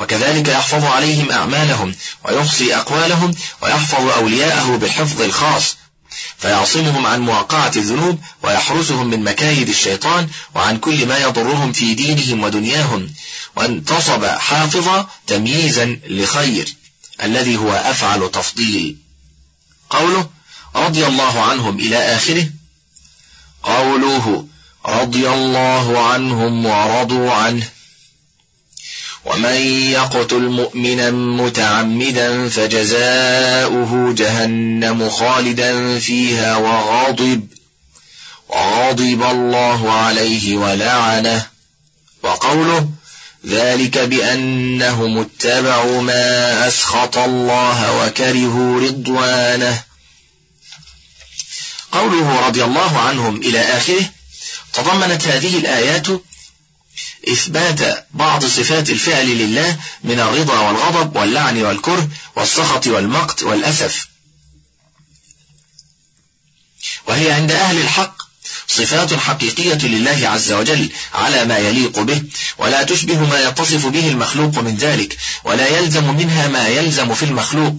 [0.00, 5.76] وكذلك يحفظ عليهم أعمالهم ويحصي أقوالهم ويحفظ أولياءه بالحفظ الخاص.
[6.38, 13.10] فيعصمهم عن مواقعة الذنوب ويحرسهم من مكايد الشيطان وعن كل ما يضرهم في دينهم ودنياهم.
[13.56, 16.74] وانتصب حافظا تمييزا لخير
[17.22, 18.96] الذي هو أفعل تفضيل.
[19.90, 20.28] قوله
[20.76, 22.48] رضي الله عنهم إلى آخره.
[23.62, 24.46] قوله
[24.86, 27.68] رضي الله عنهم ورضوا عنه.
[29.24, 29.54] ومن
[29.92, 37.46] يقتل مؤمنا متعمدا فجزاؤه جهنم خالدا فيها وغاضب
[38.48, 41.46] وغضب الله عليه ولعنه.
[42.22, 42.88] وقوله
[43.46, 49.82] ذلك بأنهم اتبعوا ما أسخط الله وكرهوا رضوانه.
[51.92, 54.04] قوله رضي الله عنهم إلى آخره
[54.72, 56.06] تضمنت هذه الآيات
[57.28, 64.08] إثبات بعض صفات الفعل لله من الرضا والغضب واللعن والكره والسخط والمقت والأسف.
[67.06, 68.22] وهي عند أهل الحق
[68.68, 72.22] صفات حقيقية لله عز وجل على ما يليق به
[72.58, 77.74] ولا تشبه ما يتصف به المخلوق من ذلك ولا يلزم منها ما يلزم في المخلوق.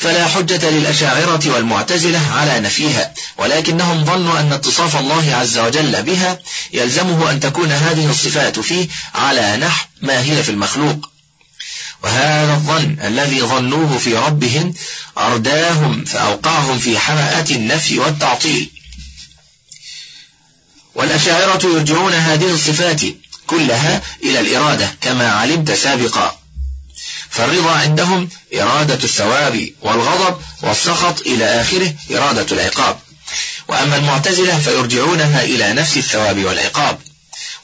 [0.00, 6.38] فلا حجة للأشاعرة والمعتزلة على نفيها ولكنهم ظنوا أن اتصاف الله عز وجل بها
[6.72, 11.10] يلزمه أن تكون هذه الصفات فيه على نحو ما هي في المخلوق.
[12.02, 14.74] وهذا الظن الذي ظنوه في ربهم
[15.18, 18.70] أرداهم فأوقعهم في حماءة النفي والتعطيل.
[20.94, 23.00] والأشاعرة يرجعون هذه الصفات
[23.46, 26.39] كلها إلى الإرادة كما علمت سابقا.
[27.30, 32.98] فالرضا عندهم إرادة الثواب والغضب والسخط إلى آخره إرادة العقاب.
[33.68, 36.98] وأما المعتزلة فيرجعونها إلى نفس الثواب والعقاب.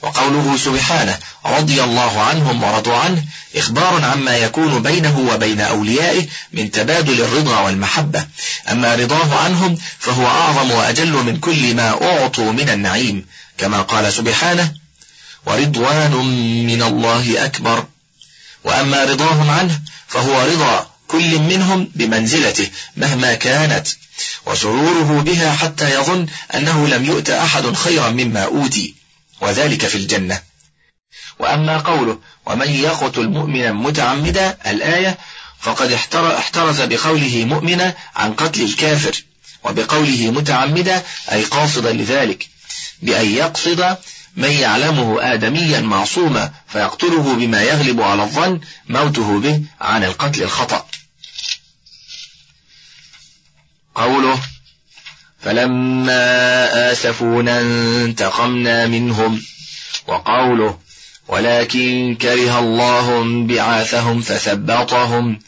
[0.03, 3.25] وقوله سبحانه رضي الله عنهم ورضوا عنه
[3.57, 8.27] إخبار عما يكون بينه وبين أوليائه من تبادل الرضا والمحبة.
[8.71, 13.27] أما رضاه عنهم فهو أعظم وأجل من كل ما أعطوا من النعيم
[13.59, 14.73] كما قال سبحانه
[15.47, 16.13] ورضوان
[16.67, 17.85] من الله أكبر
[18.67, 23.89] وأما رضاهم عنه فهو رضا كل منهم بمنزلته مهما كانت.
[24.47, 28.95] وسروره بها حتى يظن أنه لم يؤت أحد خيرا مما أوتي
[29.41, 30.43] وذلك في الجنة.
[31.39, 35.19] وأما قوله ومن يقتل مؤمنا متعمدا الآية
[35.61, 39.23] فقد احترز بقوله مؤمنا عن قتل الكافر
[39.65, 41.03] وبقوله متعمدا
[41.33, 42.49] أي قاصدا لذلك
[43.03, 43.97] بأن يقصد
[44.37, 50.87] من يعلمه آدميا معصوما فيقتله بما يغلب على الظن موته به عن القتل الخطأ.
[53.95, 54.39] قوله
[55.41, 59.43] فلما آسفونا انتقمنا منهم.
[60.07, 60.79] وقوله
[61.29, 65.39] ولكن كره الله بعاثهم فثبطهم.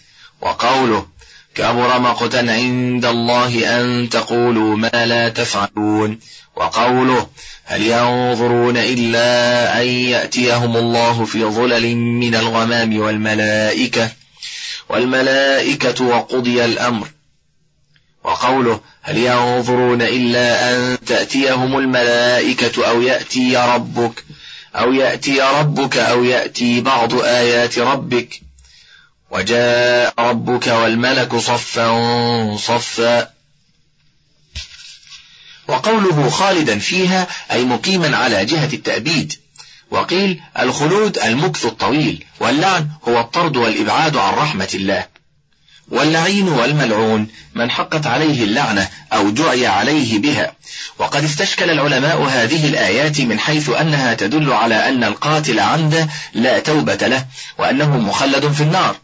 [0.41, 1.07] وقوله
[1.55, 6.19] كبر مقتا عند الله أن تقولوا ما لا تفعلون.
[6.59, 7.27] وقوله
[7.65, 14.09] هل ينظرون إلا أن يأتيهم الله في ظلل من الغمام والملائكة
[14.89, 17.09] والملائكة وقضي الأمر.
[18.25, 24.25] وقوله هل ينظرون إلا أن تأتيهم الملائكة أو يأتي ربك
[24.75, 28.41] أو يأتي ربك أو يأتي بعض آيات ربك.
[29.31, 33.38] وجاء ربك والملك صفا صفا.
[35.69, 39.33] وقوله خالدا فيها أي مقيما على جهة التأبيد.
[39.91, 45.07] وقيل الخلود المكث الطويل واللعن هو الطرد والإبعاد عن رحمة الله.
[45.89, 50.53] واللعين والملعون من حقت عليه اللعنة أو دعي عليه بها.
[50.99, 57.07] وقد استشكل العلماء هذه الآيات من حيث أنها تدل على أن القاتل عمدا لا توبة
[57.07, 57.27] له
[57.59, 58.97] وأنه مخلد في النار.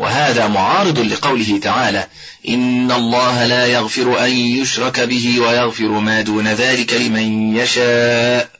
[0.00, 2.06] وهذا معارض لقوله تعالى
[2.48, 8.50] إن الله لا يغفر أن يشرك به ويغفر ما دون ذلك لمن يشاء.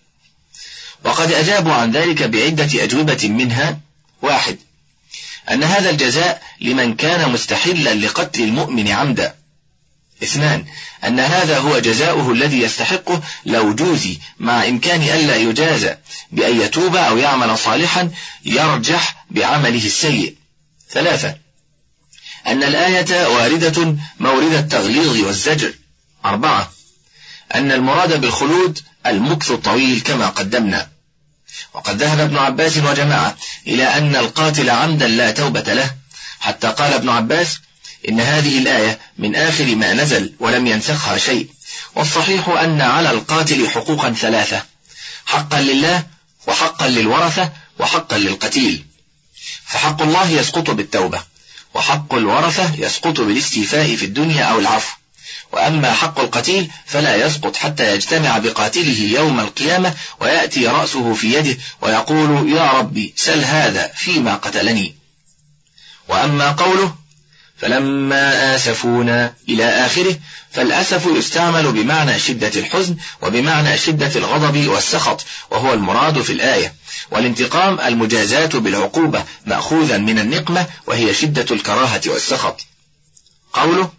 [1.04, 3.78] وقد أجابوا عن ذلك بعدة أجوبة منها
[4.22, 4.56] واحد
[5.50, 9.34] أن هذا الجزاء لمن كان مستحلا لقتل المؤمن عمدا.
[10.22, 10.64] اثنان
[11.04, 15.96] أن هذا هو جزاؤه الذي يستحقه لو جوزي مع إمكان ألا يجازى
[16.32, 18.10] بأن يتوب أو يعمل صالحا
[18.44, 20.39] يرجح بعمله السيء.
[20.92, 21.36] ثلاثة.
[22.46, 25.72] أن الآية واردة مورد التغليظ والزجر.
[26.24, 26.72] أربعة.
[27.54, 30.88] أن المراد بالخلود المكث الطويل كما قدمنا.
[31.74, 35.90] وقد ذهب ابن عباس وجماعة إلى أن القاتل عمدا لا توبة له
[36.40, 37.58] حتى قال ابن عباس
[38.08, 41.48] إن هذه الآية من آخر ما نزل ولم ينسخها شيء.
[41.94, 44.62] والصحيح أن على القاتل حقوقا ثلاثة
[45.26, 46.06] حقا لله
[46.46, 48.84] وحقا للورثة وحقا للقتيل.
[49.70, 51.22] فحق الله يسقط بالتوبة
[51.74, 54.96] وحق الورثة يسقط بالاستيفاء في الدنيا أو العفو.
[55.52, 62.52] وأما حق القتيل فلا يسقط حتى يجتمع بقاتله يوم القيامة ويأتي رأسه في يده ويقول
[62.52, 64.94] يا ربي سل هذا فيما قتلني.
[66.08, 66.94] وأما قوله
[67.60, 70.16] فلما آسفونا إلى آخره
[70.52, 76.74] فالأسف يستعمل بمعنى شدة الحزن وبمعنى شدة الغضب والسخط وهو المراد في الآية.
[77.10, 82.66] والانتقام المجازاة بالعقوبة مأخوذا من النقمة وهي شدة الكراهة والسخط.
[83.52, 83.90] قوله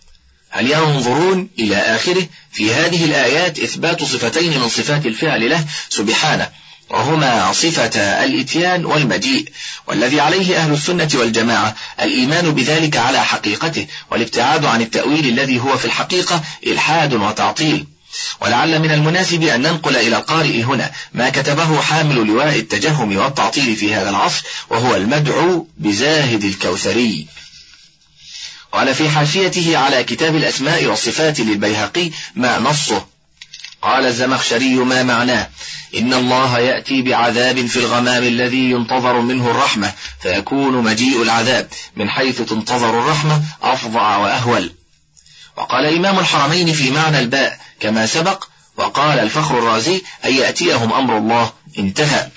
[0.50, 6.50] هل ينظرون إلى آخره؟ في هذه الآيات إثبات صفتين من صفات الفعل له سبحانه.
[6.92, 9.46] وهما صفة الإتيان والمجيء
[9.88, 15.86] والذي عليه أهل السنة والجماعة الإيمان بذلك على حقيقته والابتعاد عن التأويل الذي هو في
[15.86, 17.86] الحقيقة إلحاد وتعطيل.
[18.42, 23.94] ولعل من المناسب أن ننقل إلى القارئ هنا ما كتبه حامل لواء التجهم والتعطيل في
[23.94, 27.28] هذا العصر وهو المدعو بزاهد الكوثري.
[28.72, 33.11] قال في حاشيته على كتاب الأسماء والصفات للبيهقي ما نصه.
[33.82, 35.50] قال الزمخشري ما معناه؟
[35.98, 42.42] إن الله يأتي بعذاب في الغمام الذي ينتظر منه الرحمة فيكون مجيء العذاب من حيث
[42.42, 44.74] تنتظر الرحمة أفظع وأهول.
[45.58, 48.44] وقال إمام الحرمين في معنى الباء كما سبق
[48.78, 52.30] وقال الفخر الرازي أن يأتيهم أمر الله انتهى.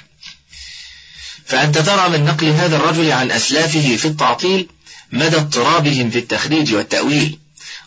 [1.47, 4.69] فأنت ترى من نقل هذا الرجل عن أسلافه في التعطيل
[5.13, 7.39] مدى اضطرابهم في التخريج والتأويل.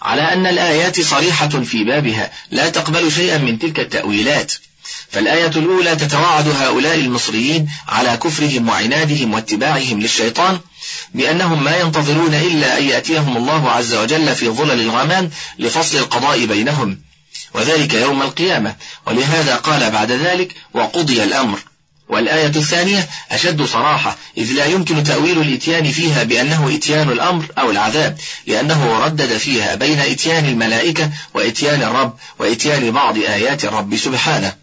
[0.02, 4.54] على أن الآيات صريحة في بابها لا تقبل شيئا من تلك التأويلات.
[5.10, 10.60] فالآية الأولى تتوعد هؤلاء المصريين على كفرهم وعنادهم واتباعهم للشيطان
[11.14, 15.30] بأنهم ما ينتظرون إلا أن يأتيهم الله عز وجل في ظلل الغمام
[15.60, 17.00] لفصل القضاء بينهم.
[17.54, 21.60] وذلك يوم القيامة ولهذا قال بعد ذلك وقضي الأمر.
[22.10, 28.18] والآية الثانية أشد صراحة إذ لا يمكن تأويل الإتيان فيها بأنه إتيان الأمر أو العذاب
[28.48, 34.56] لأنه ردد فيها بين إتيان الملائكة وإتيان الرب وإتيان بعض آيات الرب سبحانه.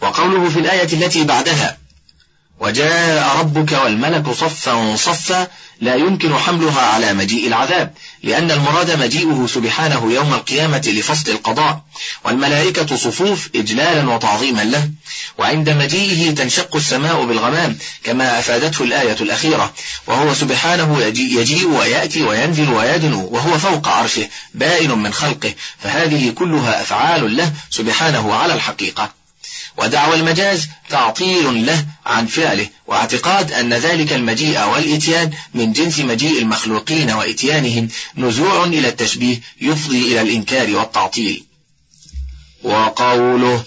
[0.00, 1.78] وقوله في الآية التي بعدها
[2.60, 5.48] وجاء ربك والملك صفا صفا
[5.80, 7.94] لا يمكن حملها على مجيء العذاب.
[8.22, 11.82] لأن المراد مجيئه سبحانه يوم القيامة لفصل القضاء
[12.24, 14.90] والملائكة صفوف إجلالا وتعظيما له
[15.38, 19.72] وعند مجيئه تنشق السماء بالغمام كما أفادته الآية الأخيرة
[20.06, 27.36] وهو سبحانه يجيء ويأتي وينزل ويدنو وهو فوق عرشه بائن من خلقه فهذه كلها أفعال
[27.36, 29.19] له سبحانه على الحقيقة.
[29.76, 37.10] ودعوى المجاز تعطيل له عن فعله واعتقاد أن ذلك المجيء والإتيان من جنس مجيء المخلوقين
[37.10, 41.44] وإتيانهم نزوع إلى التشبيه يفضي إلى الإنكار والتعطيل.
[42.62, 43.64] وقوله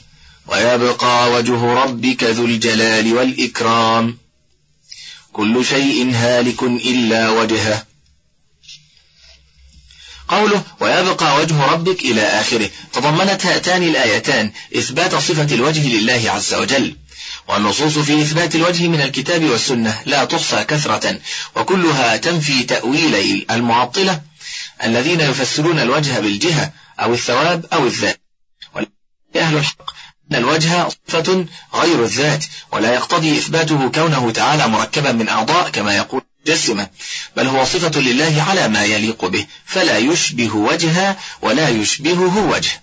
[0.47, 4.18] ويبقى وجه ربك ذو الجلال والإكرام.
[5.34, 7.93] كل شيء هالك إلا وجهه.
[10.36, 12.69] قوله ويبقى وجه ربك إلى آخره.
[12.93, 16.95] تضمنت هاتان الآيتان إثبات صفة الوجه لله عز وجل.
[17.47, 21.19] والنصوص في إثبات الوجه من الكتاب والسنة لا تحصى كثرة
[21.55, 24.21] وكلها تنفي تأويلي المعطلة
[24.84, 28.19] الذين يفسرون الوجه بالجهة أو الثواب أو الذات.
[29.36, 29.91] أهل الحق
[30.31, 36.21] أن الوجه صفة غير الذات ولا يقتضي إثباته كونه تعالى مركبا من أعضاء كما يقول
[36.46, 36.89] جسمة
[37.38, 42.82] بل هو صفة لله على ما يليق به فلا يشبه وجها ولا يشبهه وجه.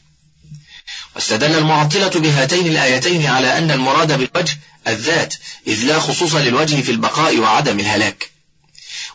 [1.16, 4.58] واستدل المعطلة بهاتين الآيتين على أن المراد بالوجه
[4.88, 5.34] الذات
[5.66, 8.30] إذ لا خصوص للوجه في البقاء وعدم الهلاك.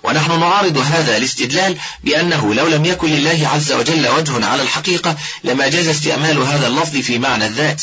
[0.06, 5.68] ونحن نعارض هذا الاستدلال بأنه لو لم يكن لله عز وجل وجه على الحقيقة لما
[5.68, 7.82] جاز استعمال هذا اللفظ في معنى الذات.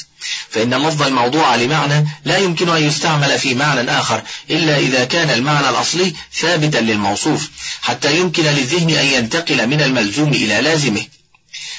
[0.51, 5.69] فإن اللفظ الموضوع لمعنى لا يمكن أن يستعمل في معنى آخر إلا إذا كان المعنى
[5.69, 7.49] الأصلي ثابتا للموصوف
[7.83, 11.07] حتى يمكن للذهن أن ينتقل من الملزوم إلى لازمه.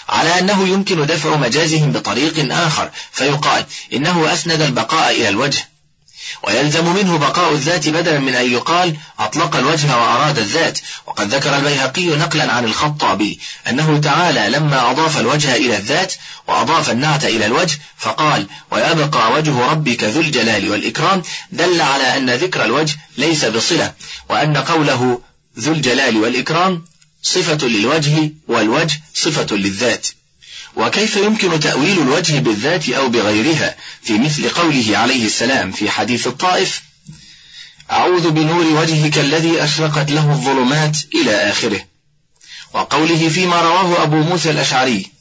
[0.09, 5.72] على أنه يمكن دفع مجازهم بطريق آخر فيقال إنه أسند البقاء إلى الوجه.
[6.43, 10.79] ويلزم منه بقاء الذات بدلا من أن يقال أطلق الوجه وأراد الذات.
[11.07, 16.13] وقد ذكر البيهقي نقلا عن الخطابي أنه تعالى لما أضاف الوجه إلى الذات
[16.47, 21.21] وأضاف النعت إلى الوجه فقال ويبقى وجه ربك ذو الجلال والإكرام
[21.51, 23.93] دل على أن ذكر الوجه ليس بصلة
[24.29, 25.21] وأن قوله
[25.59, 26.85] ذو الجلال والإكرام
[27.23, 30.07] صفة للوجه والوجه صفة للذات.
[30.75, 36.81] وكيف يمكن تأويل الوجه بالذات أو بغيرها في مثل قوله عليه السلام في حديث الطائف؟
[37.91, 41.85] أعوذ بنور وجهك الذي أشرقت له الظلمات إلى آخره.
[42.73, 45.11] وقوله فيما رواه أبو موسى الأشعري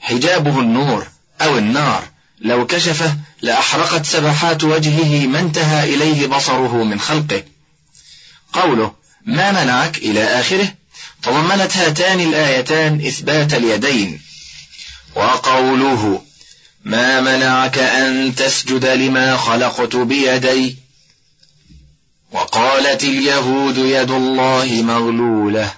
[0.00, 1.06] حجابه النور
[1.40, 2.04] أو النار
[2.40, 7.42] لو كشفه لأحرقت سبحات وجهه ما انتهى إليه بصره من خلقه.
[8.52, 8.92] قوله
[9.26, 10.74] ما منعك إلى آخره؟
[11.22, 14.20] تضمنت هاتان الآيتان إثبات اليدين.
[15.14, 16.22] وقوله
[16.84, 20.76] ما منعك أن تسجد لما خلقت بيدي؟
[22.32, 25.72] وقالت اليهود يد الله مغلولة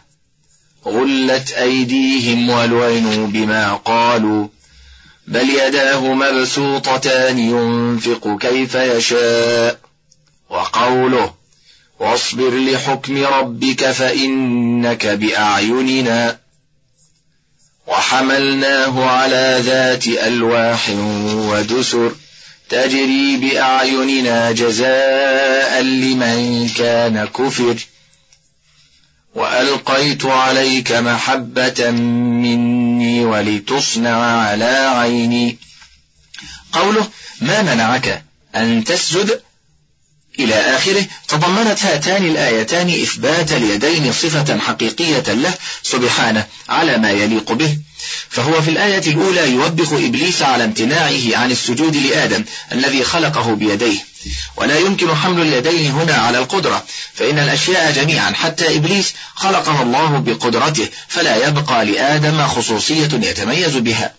[0.87, 4.49] غلت أيديهم ولعنوا بما قالوا
[5.27, 9.81] بل يداه مبسوطتان ينفق كيف يشاء.
[10.51, 11.35] وقوله
[12.01, 16.42] واصبر لحكم ربك فإنك بأعيننا.
[17.87, 20.91] وحملناه على ذات ألواح
[21.35, 22.13] ودسر
[22.69, 27.77] تجري بأعيننا جزاء لمن كان كفر.
[29.35, 35.59] وألقيت عليك محبة مني ولتصنع على عيني.
[36.73, 37.09] قوله
[37.41, 38.25] ما منعك
[38.57, 39.41] أن تسجد؟
[40.39, 47.79] إلى آخره تضمنت هاتان الآيتان إثبات اليدين صفة حقيقية له سبحانه على ما يليق به.
[48.31, 53.99] فهو في الآية الأولى يوبخ إبليس على امتناعه عن السجود لآدم الذي خلقه بيديه.
[54.57, 60.89] ولا يمكن حمل اليدين هنا على القدرة فإن الأشياء جميعا حتى إبليس خلقها الله بقدرته
[61.09, 64.15] فلا يبقى لآدم خصوصية يتميز بها.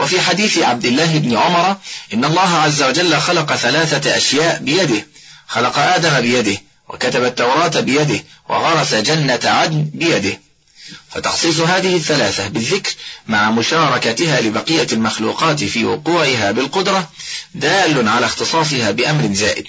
[0.00, 1.76] وفي حديث عبد الله بن عمر
[2.14, 5.06] إن الله عز وجل خلق ثلاثة أشياء بيده
[5.50, 10.40] خلق آدم بيده وكتب التوراة بيده وغرس جنة عدن بيده.
[11.10, 12.92] فتخصيص هذه الثلاثة بالذكر
[13.26, 17.10] مع مشاركتها لبقية المخلوقات في وقوعها بالقدرة
[17.54, 19.66] دال على اختصاصها بأمر زائد.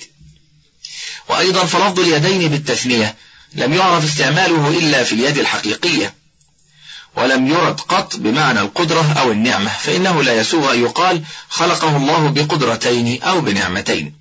[1.29, 3.15] وأيضا فلفظ اليدين بالتثنية
[3.53, 6.13] لم يعرف استعماله إلا في اليد الحقيقية.
[7.15, 13.23] ولم يرد قط بمعنى القدرة أو النعمة فإنه لا يسوغ أن يقال خلقه الله بقدرتين
[13.23, 14.20] أو بنعمتين.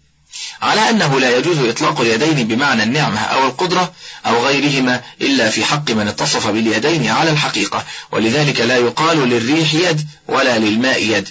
[0.62, 3.93] على أنه لا يجوز إطلاق اليدين بمعنى النعمة أو القدرة
[4.26, 10.07] أو غيرهما إلا في حق من اتصف باليدين على الحقيقة ولذلك لا يقال للريح يد
[10.28, 11.28] ولا للماء يد.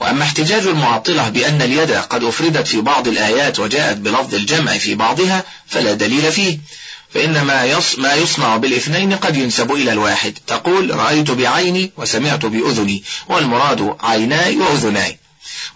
[0.00, 5.44] وأما احتجاج المعطلة بأن اليد قد أفردت في بعض الآيات وجاءت بلفظ الجمع في بعضها
[5.66, 6.58] فلا دليل فيه
[7.14, 10.38] فإن ما, ما يصنع بالإثنين قد ينسب إلى الواحد.
[10.46, 15.18] تقول رأيت بعيني وسمعت بأذني والمراد عيناي وأذناي.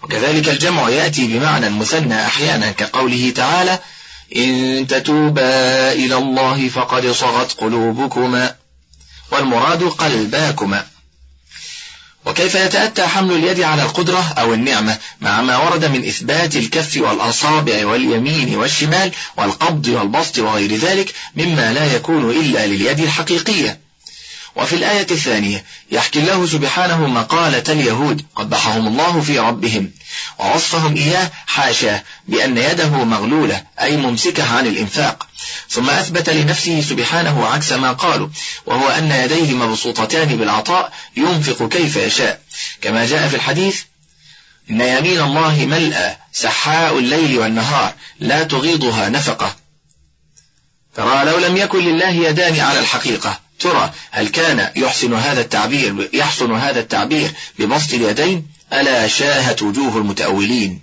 [0.03, 3.79] وكذلك الجمع يأتي بمعنى مثنى أحيانا كقوله تعالى
[4.35, 8.55] إن تتوبا إلى الله فقد صغت قلوبكما
[9.31, 10.85] والمراد قلباكما.
[12.25, 17.85] وكيف يتأتى حمل اليد على القدرة أو النعمة؟ مع ما ورد من إثبات الكف والأصابع
[17.85, 23.86] واليمين والشمال والقبض والبسط وغير ذلك مما لا يكون إلا لليد الحقيقية.
[24.57, 29.91] وفي الآية الثانية يحكي الله سبحانه مقالة اليهود قبحهم الله في ربهم
[30.39, 35.27] ووصفهم إياه حاشاه بأن يده مغلولة أي ممسكة عن الإنفاق.
[35.69, 38.29] ثم أثبت لنفسه سبحانه عكس ما قالوا
[38.65, 42.41] وهو أن يديه مبسوطتان بالعطاء ينفق كيف يشاء.
[42.81, 43.81] كما جاء في الحديث
[44.69, 49.55] إن يمين الله ملأى سحاء الليل والنهار لا تغيضها نفقة.
[50.95, 56.51] ترى لو لم يكن لله يدان على الحقيقة ترى هل كان يحسن هذا التعبير يحسن
[56.51, 60.81] هذا التعبير ببسط اليدين؟ ألا شاهت وجوه المتأولين؟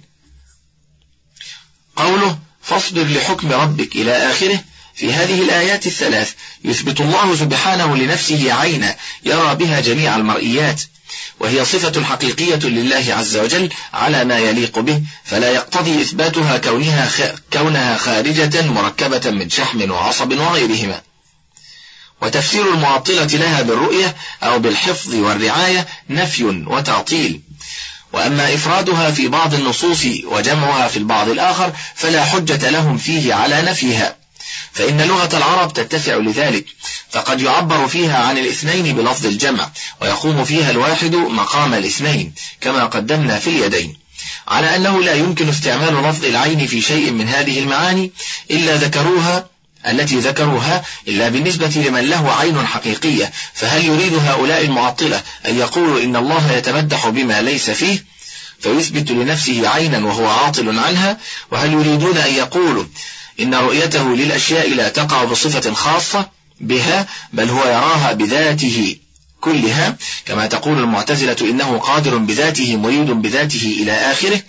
[1.97, 4.61] قوله فاصبر لحكم ربك إلى آخره
[4.95, 6.33] في هذه الآيات الثلاث
[6.65, 10.83] يثبت الله سبحانه لنفسه عينا يرى بها جميع المرئيات
[11.41, 17.11] وهي صفة حقيقية لله عز وجل على ما يليق به فلا يقتضي إثباتها كونها,
[17.53, 21.03] كونها خارجة مركبة من شحم وعصب وغيرهما.
[22.25, 27.41] وتفسير المعطلة لها بالرؤية أو بالحفظ والرعاية نفي وتعطيل.
[28.13, 34.17] وأما إفرادها في بعض النصوص وجمعها في البعض الآخر فلا حجة لهم فيه على نفيها
[34.73, 36.65] فإن لغة العرب تتسع لذلك
[37.11, 39.71] فقد يعبر فيها عن الاثنين بلفظ الجمع
[40.01, 43.97] ويقوم فيها الواحد مقام الاثنين كما قدمنا في اليدين.
[44.49, 48.13] على أنه لا يمكن استعمال لفظ العين في شيء من هذه المعاني
[48.51, 49.54] إلا ذكروها
[49.87, 56.17] التي ذكروها إلا بالنسبة لمن له عين حقيقية فهل يريد هؤلاء المعطلة أن يقولوا إن
[56.17, 58.05] الله يتمدح بما ليس فيه؟
[58.61, 61.19] فيثبت لنفسه عينا وهو عاطل عنها
[61.51, 62.85] وهل يريدون أن يقولوا
[63.41, 66.29] إن رؤيته للأشياء لا تقع بصفة خاصة
[66.61, 68.97] بها بل هو يراها بذاته
[69.41, 74.41] كلها؟ كما تقول المعتزلة إنه قادر بذاته مريد بذاته إلى آخره.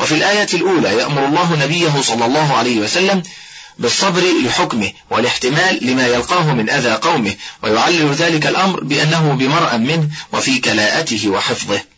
[0.00, 3.22] وفي الآية الأولى يأمر الله نبيه صلى الله عليه وسلم
[3.78, 10.58] بالصبر لحكمه والاحتمال لما يلقاه من أذى قومه ويعلل ذلك الأمر بأنه بمرأ منه وفي
[10.58, 11.93] كلاءته وحفظه.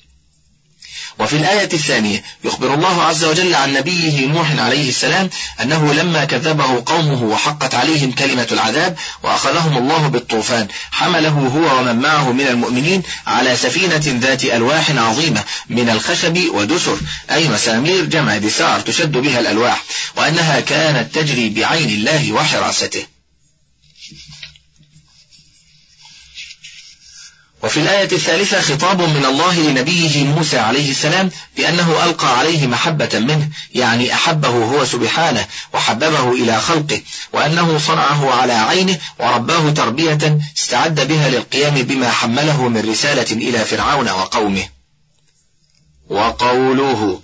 [1.19, 5.31] وفي الآية الثانية يخبر الله عز وجل عن نبيه نوح عليه السلام
[5.63, 12.33] أنه لما كذبه قومه وحقت عليهم كلمة العذاب وأخذهم الله بالطوفان حمله هو ومن معه
[12.33, 16.99] من المؤمنين على سفينة ذات ألواح عظيمة من الخشب ودسر
[17.31, 19.85] أي مسامير جمع دسار تشد بها الألواح
[20.17, 23.16] وأنها كانت تجري بعين الله وحراسته.
[27.67, 33.49] وفي الآية الثالثة خطاب من الله لنبيه موسى عليه السلام بأنه ألقى عليه محبة منه
[33.75, 37.01] يعني أحبه هو سبحانه وحببه إلى خلقه
[37.33, 44.09] وأنه صنعه على عينه ورباه تربية استعد بها للقيام بما حمله من رسالة إلى فرعون
[44.09, 44.65] وقومه.
[46.09, 47.21] وقوله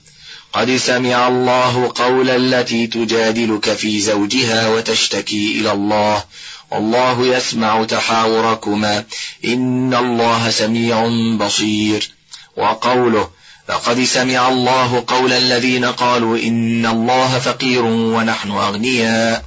[0.52, 6.24] قد سمع الله قول التي تجادلك في زوجها وتشتكي إلى الله.
[6.70, 9.04] والله يسمع تحاوركما.
[9.44, 12.10] إن الله سميع بصير.
[12.56, 13.30] وقوله
[13.68, 19.44] لقد سمع الله قول الذين قالوا إن الله فقير ونحن أغنياء.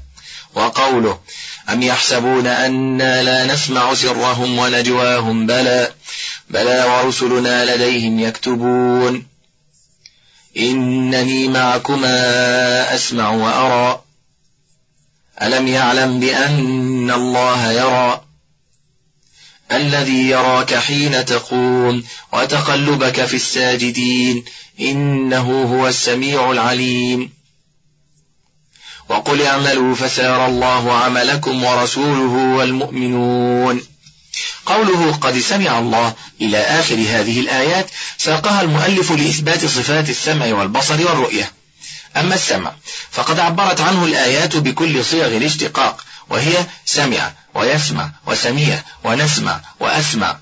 [0.55, 1.19] وقوله
[1.69, 5.91] أم يحسبون أنا لا نسمع سرهم ونجواهم؟ بلى.
[6.49, 9.34] بلى ورسلنا لديهم يكتبون.
[10.57, 14.01] إنني معكما أسمع وأرى.
[15.41, 18.21] ألم يعلم بأن الله يرى؟
[19.71, 22.03] الذي يراك حين تقوم
[22.33, 24.45] وتقلبك في الساجدين
[24.79, 27.31] إنه هو السميع العليم.
[29.09, 33.94] وقل اعملوا فسار الله عملكم ورسوله والمؤمنون.
[34.65, 41.51] قوله قد سمع الله إلى آخر هذه الآيات ساقها المؤلف لإثبات صفات السمع والبصر والرؤية.
[42.17, 42.73] أما السمع
[43.11, 50.37] فقد عبرت عنه الآيات بكل صيغ الاشتقاق وهي سمع ويسمع وسميع ونسمع وأسمع.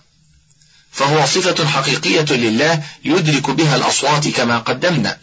[0.91, 5.17] فهو صفة حقيقية لله يدرك بها الأصوات كما قدمنا.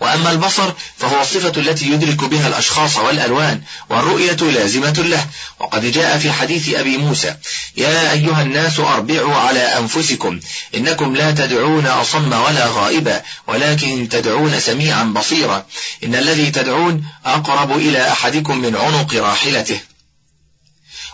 [0.00, 5.26] وأما البصر فهو الصفة التي يدرك بها الأشخاص والألوان والرؤية لازمة له.
[5.60, 7.34] وقد جاء في حديث أبي موسى
[7.76, 10.40] يا أيها الناس أربعوا على أنفسكم
[10.74, 15.66] إنكم لا تدعون أصم ولا غائبا ولكن تدعون سميعا بصيرا.
[16.04, 19.80] إن الذي تدعون أقرب إلى أحدكم من عنق راحلته.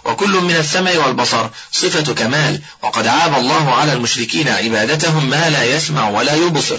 [0.04, 1.48] وكل من السمع والبصر.
[1.72, 2.62] صفة كمال.
[2.82, 6.78] وقد عاب الله على المشركين عبادتهم ما لا يسمع ولا يبصر.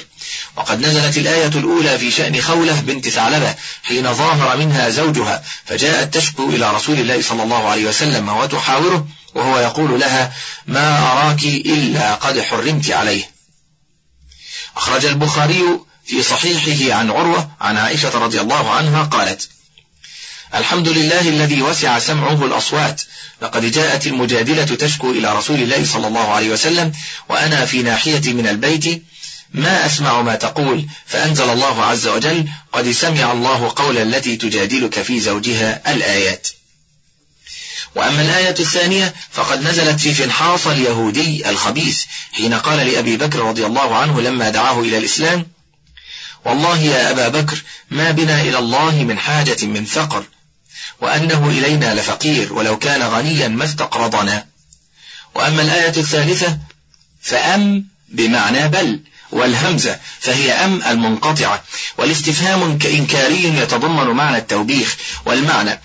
[0.55, 6.49] وقد نزلت الآية الأولى في شأن خولة بنت ثعلبة حين ظاهر منها زوجها فجاءت تشكو
[6.49, 10.33] إلى رسول الله صلى الله عليه وسلم وتحاوره وهو يقول لها
[10.67, 13.29] ما أراك إلا قد حرمت عليه.
[14.77, 19.49] أخرج البخاري في صحيحه عن عروة عن عائشة رضي الله عنها قالت
[20.55, 23.01] الحمد لله الذي وسع سمعه الأصوات
[23.45, 26.91] لقد جاءت المجادلة تشكو إلى رسول الله صلى الله عليه وسلم
[27.29, 29.03] وأنا في ناحية من البيت
[29.53, 35.19] ما أسمع ما تقول فأنزل الله عز وجل قد سمع الله قول التي تجادلك في
[35.19, 36.47] زوجها الآيات.
[37.95, 43.95] وأما الآية الثانية فقد نزلت في فنحاص اليهودي الخبيث حين قال لأبي بكر رضي الله
[43.95, 45.47] عنه لما دعاه إلى الإسلام
[46.45, 50.25] والله يا أبا بكر ما بنا إلى الله من حاجة من فقر.
[51.01, 54.45] وأنه إلينا لفقير ولو كان غنيا ما استقرضنا.
[55.35, 56.57] وأما الآية الثالثة
[57.21, 58.99] فأم بمعنى بل
[59.31, 61.63] والهمزة فهي أم المنقطعة.
[61.97, 64.97] والاستفهام كإنكاري يتضمن معنى التوبيخ.
[65.25, 65.79] والمعنى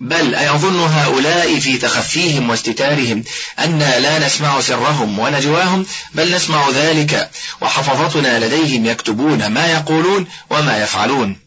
[0.00, 3.24] بل أيظن هؤلاء في تخفيهم واستتارهم
[3.58, 7.30] أنا لا نسمع سرهم ونجواهم بل نسمع ذلك
[7.60, 11.39] وحفظتنا لديهم يكتبون ما يقولون وما يفعلون.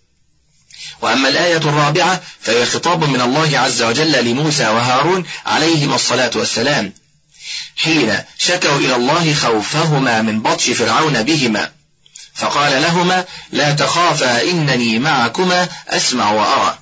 [1.04, 6.94] وأما الآية الرابعة فهي خطاب من الله عز وجل لموسى وهارون عليهما الصلاة والسلام.
[7.76, 11.72] حين شكوا إلى الله خوفهما من بطش فرعون بهما.
[12.36, 16.80] فقال لهما لا تخافا إنني معكما أسمع وأرى.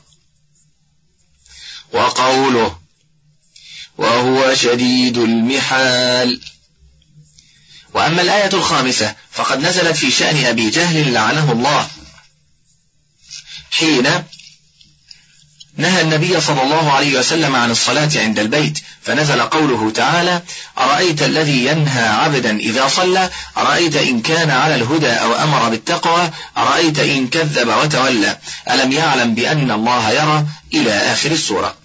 [1.93, 2.77] وقوله
[3.97, 6.41] وهو شديد المحال.
[7.93, 11.87] وأما الآية الخامسة فقد نزلت في شأن أبي جهل لعنه الله.
[13.71, 14.23] حين
[15.77, 20.41] نهى النبي صلى الله عليه وسلم عن الصلاة عند البيت فنزل قوله تعالى
[20.77, 26.99] أرأيت الذي ينهى عبدا إذا صلى؟ أرأيت إن كان على الهدى أو أمر بالتقوى؟ أرأيت
[26.99, 28.37] إن كذب وتولى؟
[28.71, 31.75] ألم يعلم بأن الله يرى إلى آخر السورة.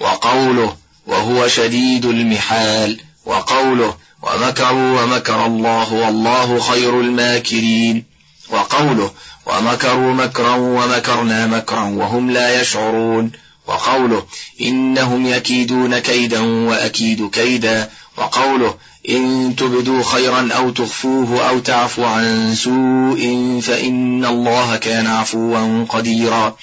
[0.00, 0.76] وقوله
[1.06, 3.00] وهو شديد المحال.
[3.24, 8.04] وقوله ومكروا ومكر الله والله خير الماكرين.
[8.50, 9.12] وقوله
[9.48, 13.32] ومكروا مكرا ومكرنا مكرا وهم لا يشعرون.
[13.66, 14.26] وقوله
[14.60, 17.90] إنهم يكيدون كيدا وأكيد كيدا.
[18.16, 18.74] وقوله
[19.08, 23.20] إن تبدوا خيرا أو تخفوه أو تعفو عن سوء
[23.62, 26.56] فإن الله كان عفوا قديرا.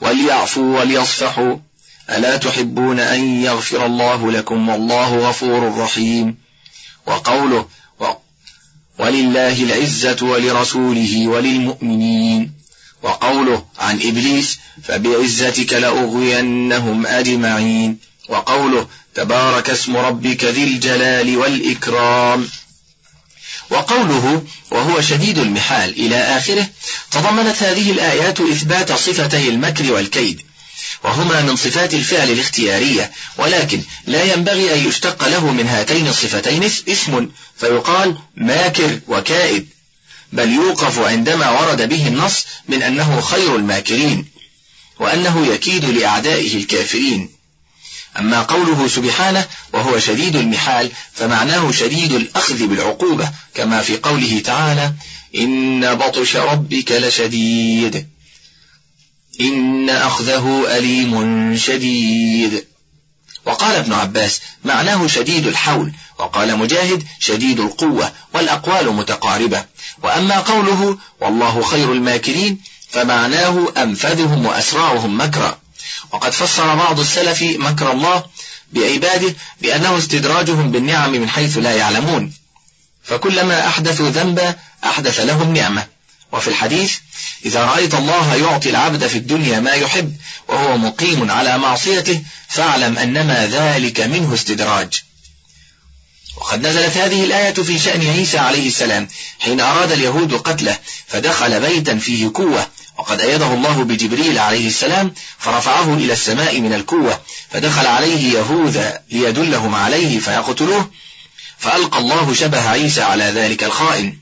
[0.00, 1.56] وليعفوا وليصفحوا.
[2.10, 6.36] ألا تحبون أن يغفر الله لكم والله غفور رحيم.
[7.06, 7.66] وقوله
[8.98, 12.52] ولله العزة ولرسوله وللمؤمنين.
[13.02, 17.98] وقوله عن إبليس فبعزتك لأغوينهم أجمعين.
[18.28, 22.48] وقوله تبارك اسم ربك ذي الجلال والإكرام.
[23.70, 26.68] وقوله وهو شديد المحال إلى آخره
[27.10, 30.42] تضمنت هذه الآيات إثبات صفتي المكر والكيد.
[31.04, 37.28] وهما من صفات الفعل الاختيارية ولكن لا ينبغي أن يشتق له من هاتين الصفتين اسم
[37.56, 39.68] فيقال ماكر وكائد
[40.32, 44.26] بل يوقف عندما ورد به النص من أنه خير الماكرين
[45.00, 47.30] وأنه يكيد لأعدائه الكافرين.
[48.18, 54.92] أما قوله سبحانه وهو شديد المحال فمعناه شديد الأخذ بالعقوبة كما في قوله تعالى
[55.36, 58.06] إن بطش ربك لشديد
[59.40, 62.64] إن أخذه أليم شديد.
[63.44, 65.92] وقال ابن عباس معناه شديد الحول.
[66.18, 69.64] وقال مجاهد شديد القوة والأقوال متقاربة.
[70.02, 72.60] وأما قوله والله خير الماكرين
[72.90, 75.58] فمعناه أنفذهم وأسرعهم مكرا.
[76.12, 78.24] وقد فسر بعض السلف مكر الله
[78.72, 82.32] بعباده بأنه استدراجهم بالنعم من حيث لا يعلمون.
[83.04, 84.54] فكلما أحدثوا ذنبا
[84.84, 85.86] أحدث لهم نعمة.
[86.32, 86.96] وفي الحديث
[87.44, 90.16] إذا رأيت الله يعطي العبد في الدنيا ما يحب
[90.48, 95.02] وهو مقيم على معصيته فاعلم أنما ذلك منه استدراج.
[96.36, 99.08] وقد نزلت هذه الآية في شأن عيسى عليه السلام
[99.40, 102.66] حين أراد اليهود قتله فدخل بيتا فيه قوة
[102.98, 107.20] وقد أيده الله بجبريل عليه السلام فرفعه إلى السماء من الكوة
[107.50, 110.90] فدخل عليه يهوذا ليدلهم عليه فيقتلوه
[111.58, 114.21] فألقى الله شبه عيسى على ذلك الخائن.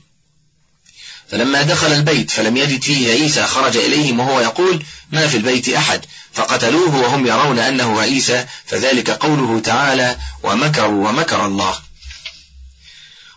[1.31, 6.05] فلما دخل البيت فلم يجد فيه عيسى خرج إليهم وهو يقول ما في البيت أحد
[6.33, 11.79] فقتلوه وهم يرون أنه عيسى فذلك قوله تعالى ومكروا ومكر الله.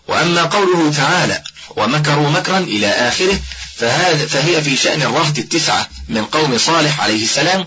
[0.09, 1.43] وأما قوله تعالى
[1.77, 3.41] ومكروا مكرا إلى آخره
[3.77, 7.67] فهذا فهي في شأن الرهط التسعة من قوم صالح عليه السلام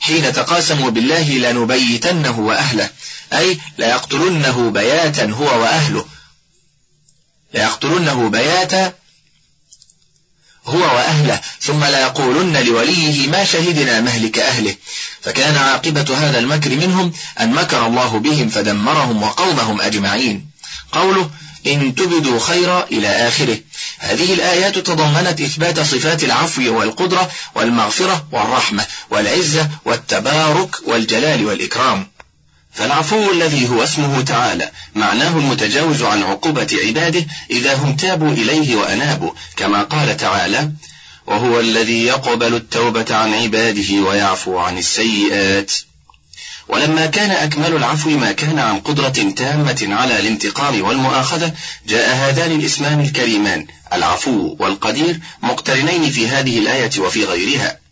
[0.00, 2.90] حين تقاسموا بالله لنبيتنه وأهله
[3.32, 6.06] أي ليقتلنه بياتا هو وأهله.
[7.54, 8.92] ليقتلنه بياتا
[10.66, 14.74] هو وأهله ثم لا يقولن لوليه ما شهدنا مهلك أهله.
[15.22, 20.50] فكان عاقبة هذا المكر منهم أن مكر الله بهم فدمرهم وقومهم أجمعين.
[20.92, 21.30] قوله
[21.66, 23.58] إن تبدوا خيرا إلى آخره.
[23.98, 32.15] هذه الآيات تضمنت إثبات صفات العفو والقدرة والمغفرة والرحمة والعزة والتبارك والجلال والإكرام.
[32.76, 39.30] فالعفو الذي هو اسمه تعالى معناه المتجاوز عن عقوبة عباده إذا هم تابوا إليه وأنابوا
[39.56, 40.70] كما قال تعالى
[41.26, 45.72] وهو الذي يقبل التوبة عن عباده ويعفو عن السيئات.
[46.68, 51.52] ولما كان أكمل العفو ما كان عن قدرة تامة على الانتقام والمؤاخذة
[51.88, 57.85] جاء هذان الاسمان الكريمان العفو والقدير مقترنين في هذه الآية وفي غيرها.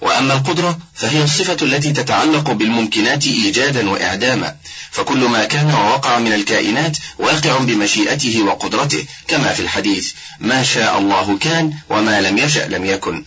[0.00, 4.56] وأما القدرة فهي الصفة التي تتعلق بالممكنات إيجادا وإعداما
[4.90, 11.38] فكل ما كان ووقع من الكائنات واقع بمشيئته وقدرته كما في الحديث ما شاء الله
[11.38, 13.24] كان وما لم يشأ لم يكن.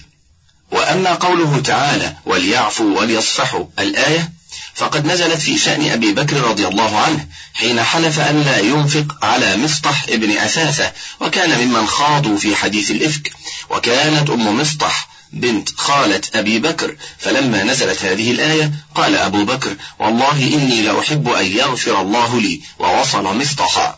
[0.72, 4.32] وأما قوله تعالى وليعفوا وليصفحوا الآية
[4.74, 9.58] فقد نزلت في شأن أبي بكر رضي الله عنه حين حلف أن لا ينفق على
[9.58, 13.32] مصطح ابن أثاثة وكان ممن خاضوا في حديث الإفك
[13.70, 20.32] وكانت أم مصطح بنت خالة أبي بكر فلما نزلت هذه الآية قال أبو بكر والله
[20.32, 23.98] إني لأحب أن يغفر الله لي ووصل مصطحا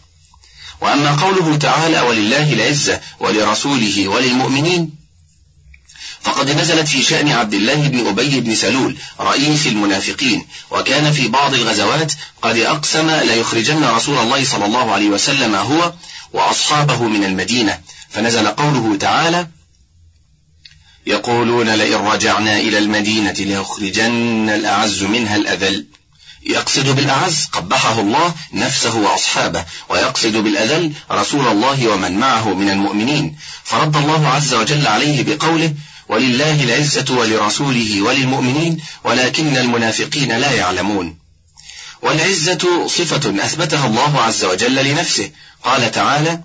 [0.82, 5.04] وأما قوله تعالى ولله العزة ولرسوله وللمؤمنين
[6.22, 11.54] فقد نزلت في شأن عبد الله بن أبي بن سلول رئيس المنافقين وكان في بعض
[11.54, 15.94] الغزوات قد أقسم ليخرجن رسول الله صلى الله عليه وسلم هو
[16.34, 17.80] وأصحابه من المدينة.
[18.10, 19.48] فنزل قوله تعالى
[21.08, 25.86] يقولون لئن رجعنا إلى المدينة ليخرجن الأعز منها الأذل.
[26.46, 33.36] يقصد بالأعز قبحه الله نفسه وأصحابه ويقصد بالأذل رسول الله ومن معه من المؤمنين.
[33.64, 35.74] فرد الله عز وجل عليه بقوله
[36.10, 41.18] ولله العزة ولرسوله وللمؤمنين ولكن المنافقين لا يعلمون
[42.02, 45.32] والعزة صفة أثبتها الله عز وجل لنفسه.
[45.64, 46.42] قال تعالى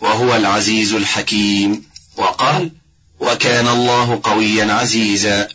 [0.00, 1.82] وهو العزيز الحكيم
[2.16, 2.70] وقال
[3.20, 5.48] وكان الله قويا عزيزا.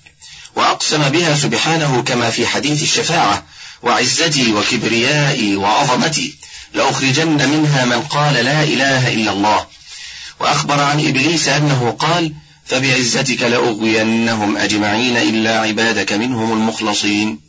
[0.55, 3.45] وأقسم بها سبحانه كما في حديث الشفاعة
[3.84, 6.36] وعزتي وكبريائي وعظمتي
[6.74, 9.66] لأخرجن منها من قال لا إله إلا الله.
[10.39, 12.34] وأخبر عن إبليس أنه قال
[12.66, 17.39] فبعزتك لأغوينهم أجمعين إلا عبادك منهم المخلصين.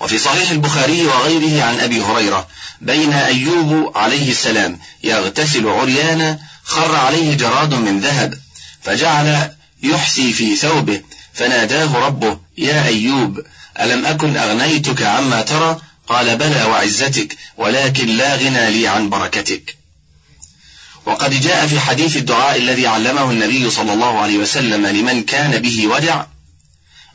[0.00, 2.48] وفي صحيح البخاري وغيره عن أبي هريرة
[2.80, 8.38] بين أيوب عليه السلام يغتسل عريانا خر عليه جراد من ذهب
[8.82, 9.50] فجعل
[9.82, 11.02] يحسي في ثوبه
[11.34, 13.40] فناداه ربه يا أيوب
[13.80, 19.76] ألم أكن أغنيتك عما ترى؟ قال بلى وعزتك ولكن لا غنى لي عن بركتك.
[21.06, 25.86] وقد جاء في حديث الدعاء الذي علمه النبي صلى الله عليه وسلم لمن كان به
[25.86, 26.24] ودع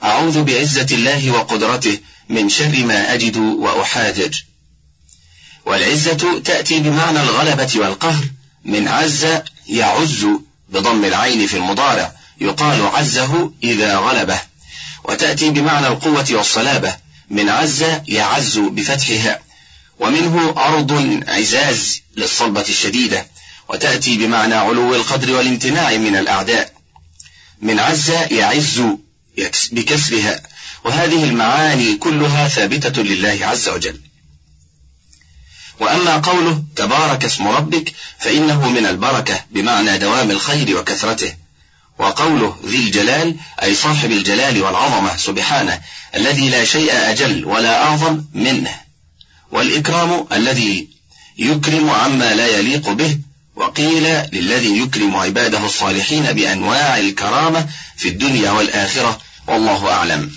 [0.04, 1.99] أعوذ بعزة الله وقدرته
[2.30, 4.36] من شر ما أجد وأحاجج.
[5.66, 8.24] والعزة تأتي بمعنى الغلبة والقهر
[8.66, 9.28] من عز
[9.68, 10.28] يعز
[10.70, 12.12] بضم العين في المضارع.
[12.41, 14.41] يقال عزه إذا غلبه.
[15.03, 16.95] وتأتي بمعنى القوة والصلابة.
[17.30, 19.39] من عز يعز بفتحها.
[19.99, 23.28] ومنه أرض عزاز للصلبة الشديدة.
[23.70, 26.74] وتأتي بمعنى علو القدر والامتناع من الأعداء.
[27.62, 28.82] من عز يعز
[29.72, 30.41] بكسرها.
[30.84, 34.11] وهذه المعاني كلها ثابتة لله عز وجل.
[35.82, 41.34] وأما قوله تبارك اسم ربك فإنه من البركة بمعنى دوام الخير وكثرته.
[41.99, 45.82] وقوله ذي الجلال أي صاحب الجلال والعظمة سبحانه
[46.15, 48.75] الذي لا شيء أجل ولا أعظم منه.
[49.51, 50.88] والإكرام الذي
[51.38, 53.19] يكرم عما لا يليق به
[53.55, 54.03] وقيل
[54.34, 57.67] للذي يكرم عباده الصالحين بأنواع الكرامة
[57.97, 60.32] في الدنيا والآخرة والله أعلم.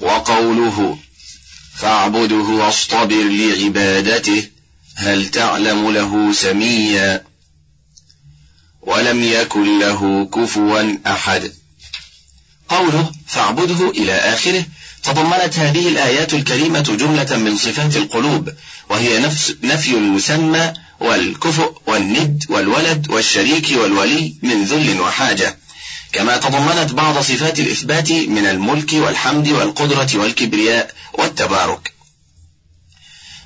[0.00, 0.98] وقوله
[1.76, 4.48] فاعبده واصطبر لعبادته
[4.94, 7.24] هل تعلم له سميا؟
[8.82, 11.52] ولم يكن له كفوا أحد.
[12.68, 14.64] قوله فاعبده إلى آخره
[15.02, 18.52] تضمنت هذه الآيات الكريمة جملة من صفات القلوب
[18.90, 25.58] وهي نفس نفي المسمى والكفؤ والند والولد والشريك والولي من ذل وحاجة.
[26.16, 31.92] كما تضمنت بعض صفات الإثبات من الملك والحمد والقدرة والكبرياء والتبارك.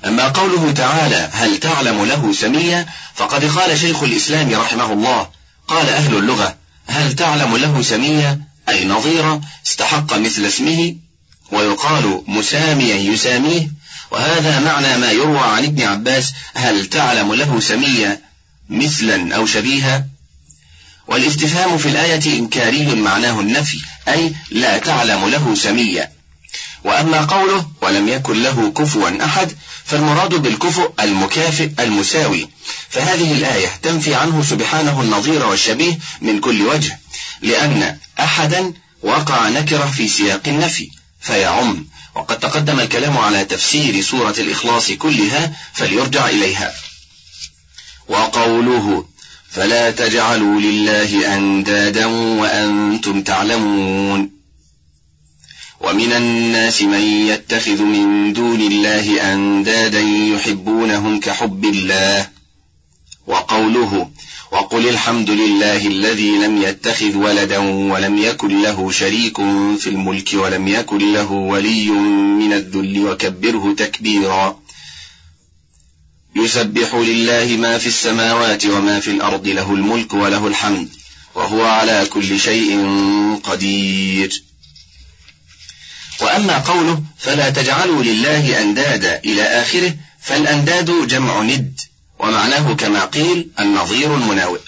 [0.05, 5.29] أما قوله تعالى هل تعلم له سميا فقد قال شيخ الإسلام رحمه الله
[5.67, 6.55] قال أهل اللغة
[6.87, 10.95] هل تعلم له سميا أي نظيرا استحق مثل اسمه
[11.51, 13.71] ويقال مساميا يساميه
[14.11, 18.21] وهذا معنى ما يروى عن ابن عباس هل تعلم له سميا
[18.69, 20.10] مثلا أو شبيها.
[21.07, 23.77] والاستفهام في الآية إنكاري معناه النفي
[24.07, 26.11] أي لا تعلم له سميا.
[26.83, 29.51] وأما قوله ولم يكن له كفوا أحد
[29.85, 32.49] فالمراد بالكفؤ المكافئ المساوي.
[32.89, 36.99] فهذه الآية تنفي عنه سبحانه النظير والشبيه من كل وجه
[37.41, 38.73] لأن أحدا
[39.03, 40.89] وقع نكرة في سياق النفي
[41.21, 41.85] فيعم
[42.15, 46.73] وقد تقدم الكلام على تفسير سورة الإخلاص كلها فليرجع إليها.
[48.07, 49.05] وقوله
[49.51, 54.31] فلا تجعلوا لله أندادا وأنتم تعلمون.
[55.81, 62.27] ومن الناس من يتخذ من دون الله أندادا يحبونهم كحب الله.
[63.27, 64.09] وقوله
[64.51, 69.37] وقل الحمد لله الذي لم يتخذ ولدا ولم يكن له شريك
[69.77, 71.89] في الملك ولم يكن له ولي
[72.39, 74.60] من الذل وكبره تكبيرا.
[76.35, 80.89] يسبح لله ما في السماوات وما في الأرض له الملك وله الحمد
[81.35, 82.87] وهو على كل شيء
[83.43, 84.43] قدير.
[86.21, 91.79] وأما قوله فلا تجعلوا لله أندادا إلى آخره فالأنداد جمع ند
[92.19, 94.59] ومعناه كما قيل النظير المناوئ.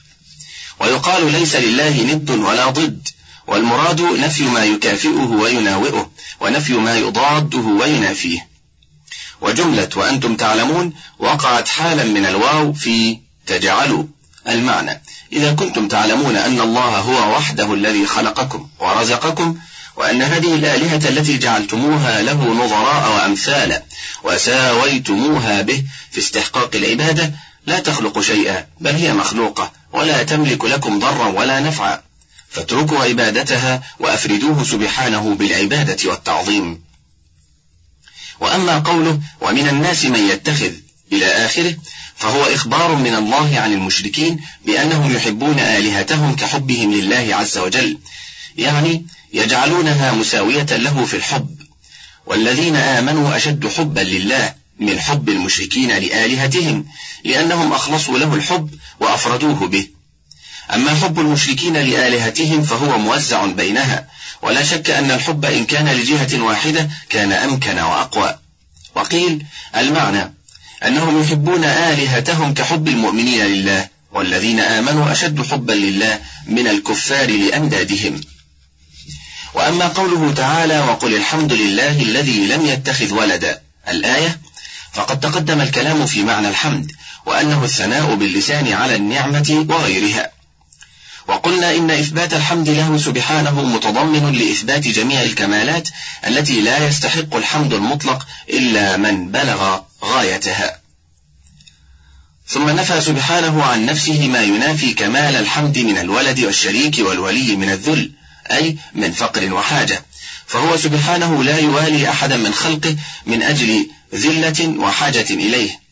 [0.79, 3.07] ويقال ليس لله ند ولا ضد
[3.47, 8.52] والمراد نفي ما يكافئه ويناوئه ونفي ما يضاده وينافيه.
[9.43, 13.17] وجملة وأنتم تعلمون وقعت حالا من الواو في
[13.47, 14.03] تجعلوا
[14.47, 15.01] المعنى.
[15.33, 19.57] إذا كنتم تعلمون أن الله هو وحده الذي خلقكم ورزقكم
[19.95, 23.83] وأن هذه الآلهة التي جعلتموها له نظراء وأمثالا
[24.23, 27.31] وساويتموها به في استحقاق العبادة
[27.67, 32.01] لا تخلق شيئا بل هي مخلوقة ولا تملك لكم ضرا ولا نفعا.
[32.49, 36.81] فاتركوا عبادتها وأفردوه سبحانه بالعبادة والتعظيم.
[38.39, 40.71] وأما قوله ومن الناس من يتخذ
[41.11, 41.75] إلى آخره
[42.15, 47.97] فهو إخبار من الله عن المشركين بأنهم يحبون آلهتهم كحبهم لله عز وجل.
[48.57, 51.55] يعني يجعلونها مساوية له في الحب.
[52.25, 56.85] والذين آمنوا أشد حبا لله من حب المشركين لآلهتهم
[57.23, 58.69] لأنهم أخلصوا له الحب
[58.99, 59.87] وأفردوه به.
[60.73, 64.07] أما حب المشركين لآلهتهم فهو موزع بينها
[64.43, 68.39] ولا شك أن الحب إن كان لجهة واحدة كان أمكن وأقوى.
[68.95, 69.45] وقيل
[69.77, 70.33] المعنى
[70.85, 78.21] أنهم يحبون آلهتهم كحب المؤمنين لله والذين آمنوا أشد حبا لله من الكفار لأندادهم.
[79.53, 84.39] وأما قوله تعالى وقل الحمد لله الذي لم يتخذ ولدا الآية
[84.93, 86.91] فقد تقدم الكلام في معنى الحمد
[87.25, 90.31] وأنه الثناء باللسان على النعمة وغيرها
[91.27, 95.89] وقلنا إن إثبات الحمد له سبحانه متضمن لإثبات جميع الكمالات
[96.27, 100.79] التي لا يستحق الحمد المطلق إلا من بلغ غايتها.
[102.47, 108.11] ثم نفى سبحانه عن نفسه ما ينافي كمال الحمد من الولد والشريك والولي من الذل
[108.51, 110.05] أي من فقر وحاجة.
[110.45, 112.95] فهو سبحانه لا يوالي أحدا من خلقه
[113.25, 115.82] من أجل ذلة وحاجة إليه.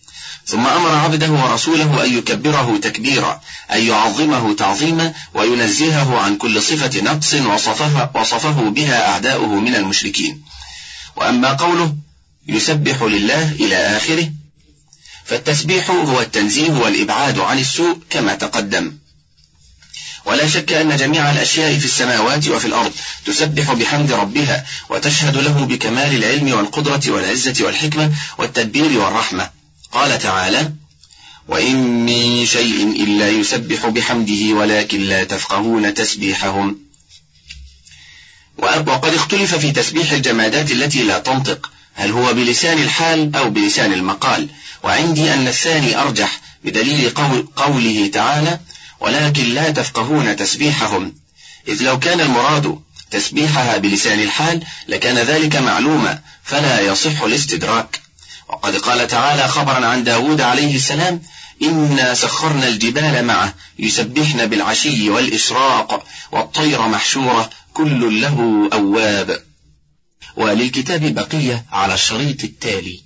[0.51, 3.41] ثم أمر عبده ورسوله أن يكبره تكبيرا
[3.73, 10.41] أن يعظمه تعظيما وينزهه عن كل صفة نقص وصفها وصفه بها أعداؤه من المشركين.
[11.15, 11.95] وأما قوله
[12.47, 14.31] يسبح لله إلى آخره
[15.25, 18.97] فالتسبيح هو التنزيه والإبعاد عن السوء كما تقدم.
[20.25, 22.91] ولا شك أن جميع الأشياء في السماوات وفي الأرض
[23.25, 29.60] تسبح بحمد ربها وتشهد له بكمال العلم والقدرة والعزة والحكمة والتدبير والرحمة.
[29.91, 30.71] قال تعالى
[31.47, 36.79] وإن من شيء إلا يسبح بحمده ولكن لا تفقهون تسبيحهم.
[38.57, 44.49] وقد اختلف في تسبيح الجمادات التي لا تنطق هل هو بلسان الحال أو بلسان المقال.
[44.83, 48.59] وعندي أن الثاني أرجح بدليل قول قوله تعالى
[48.99, 51.13] ولكن لا تفقهون تسبيحهم.
[51.67, 52.79] إذ لو كان المراد
[53.11, 58.01] تسبيحها بلسان الحال لكان ذلك معلوما فلا يصح الاستدراك.
[58.51, 61.21] وقد قال تعالى خبرا عن داود عليه السلام
[61.61, 69.43] إنا سخرنا الجبال معه يسبحن بالعشي والإشراق والطير محشورة كل له أواب.
[70.35, 73.01] وللكتاب بقية على الشريط التالي.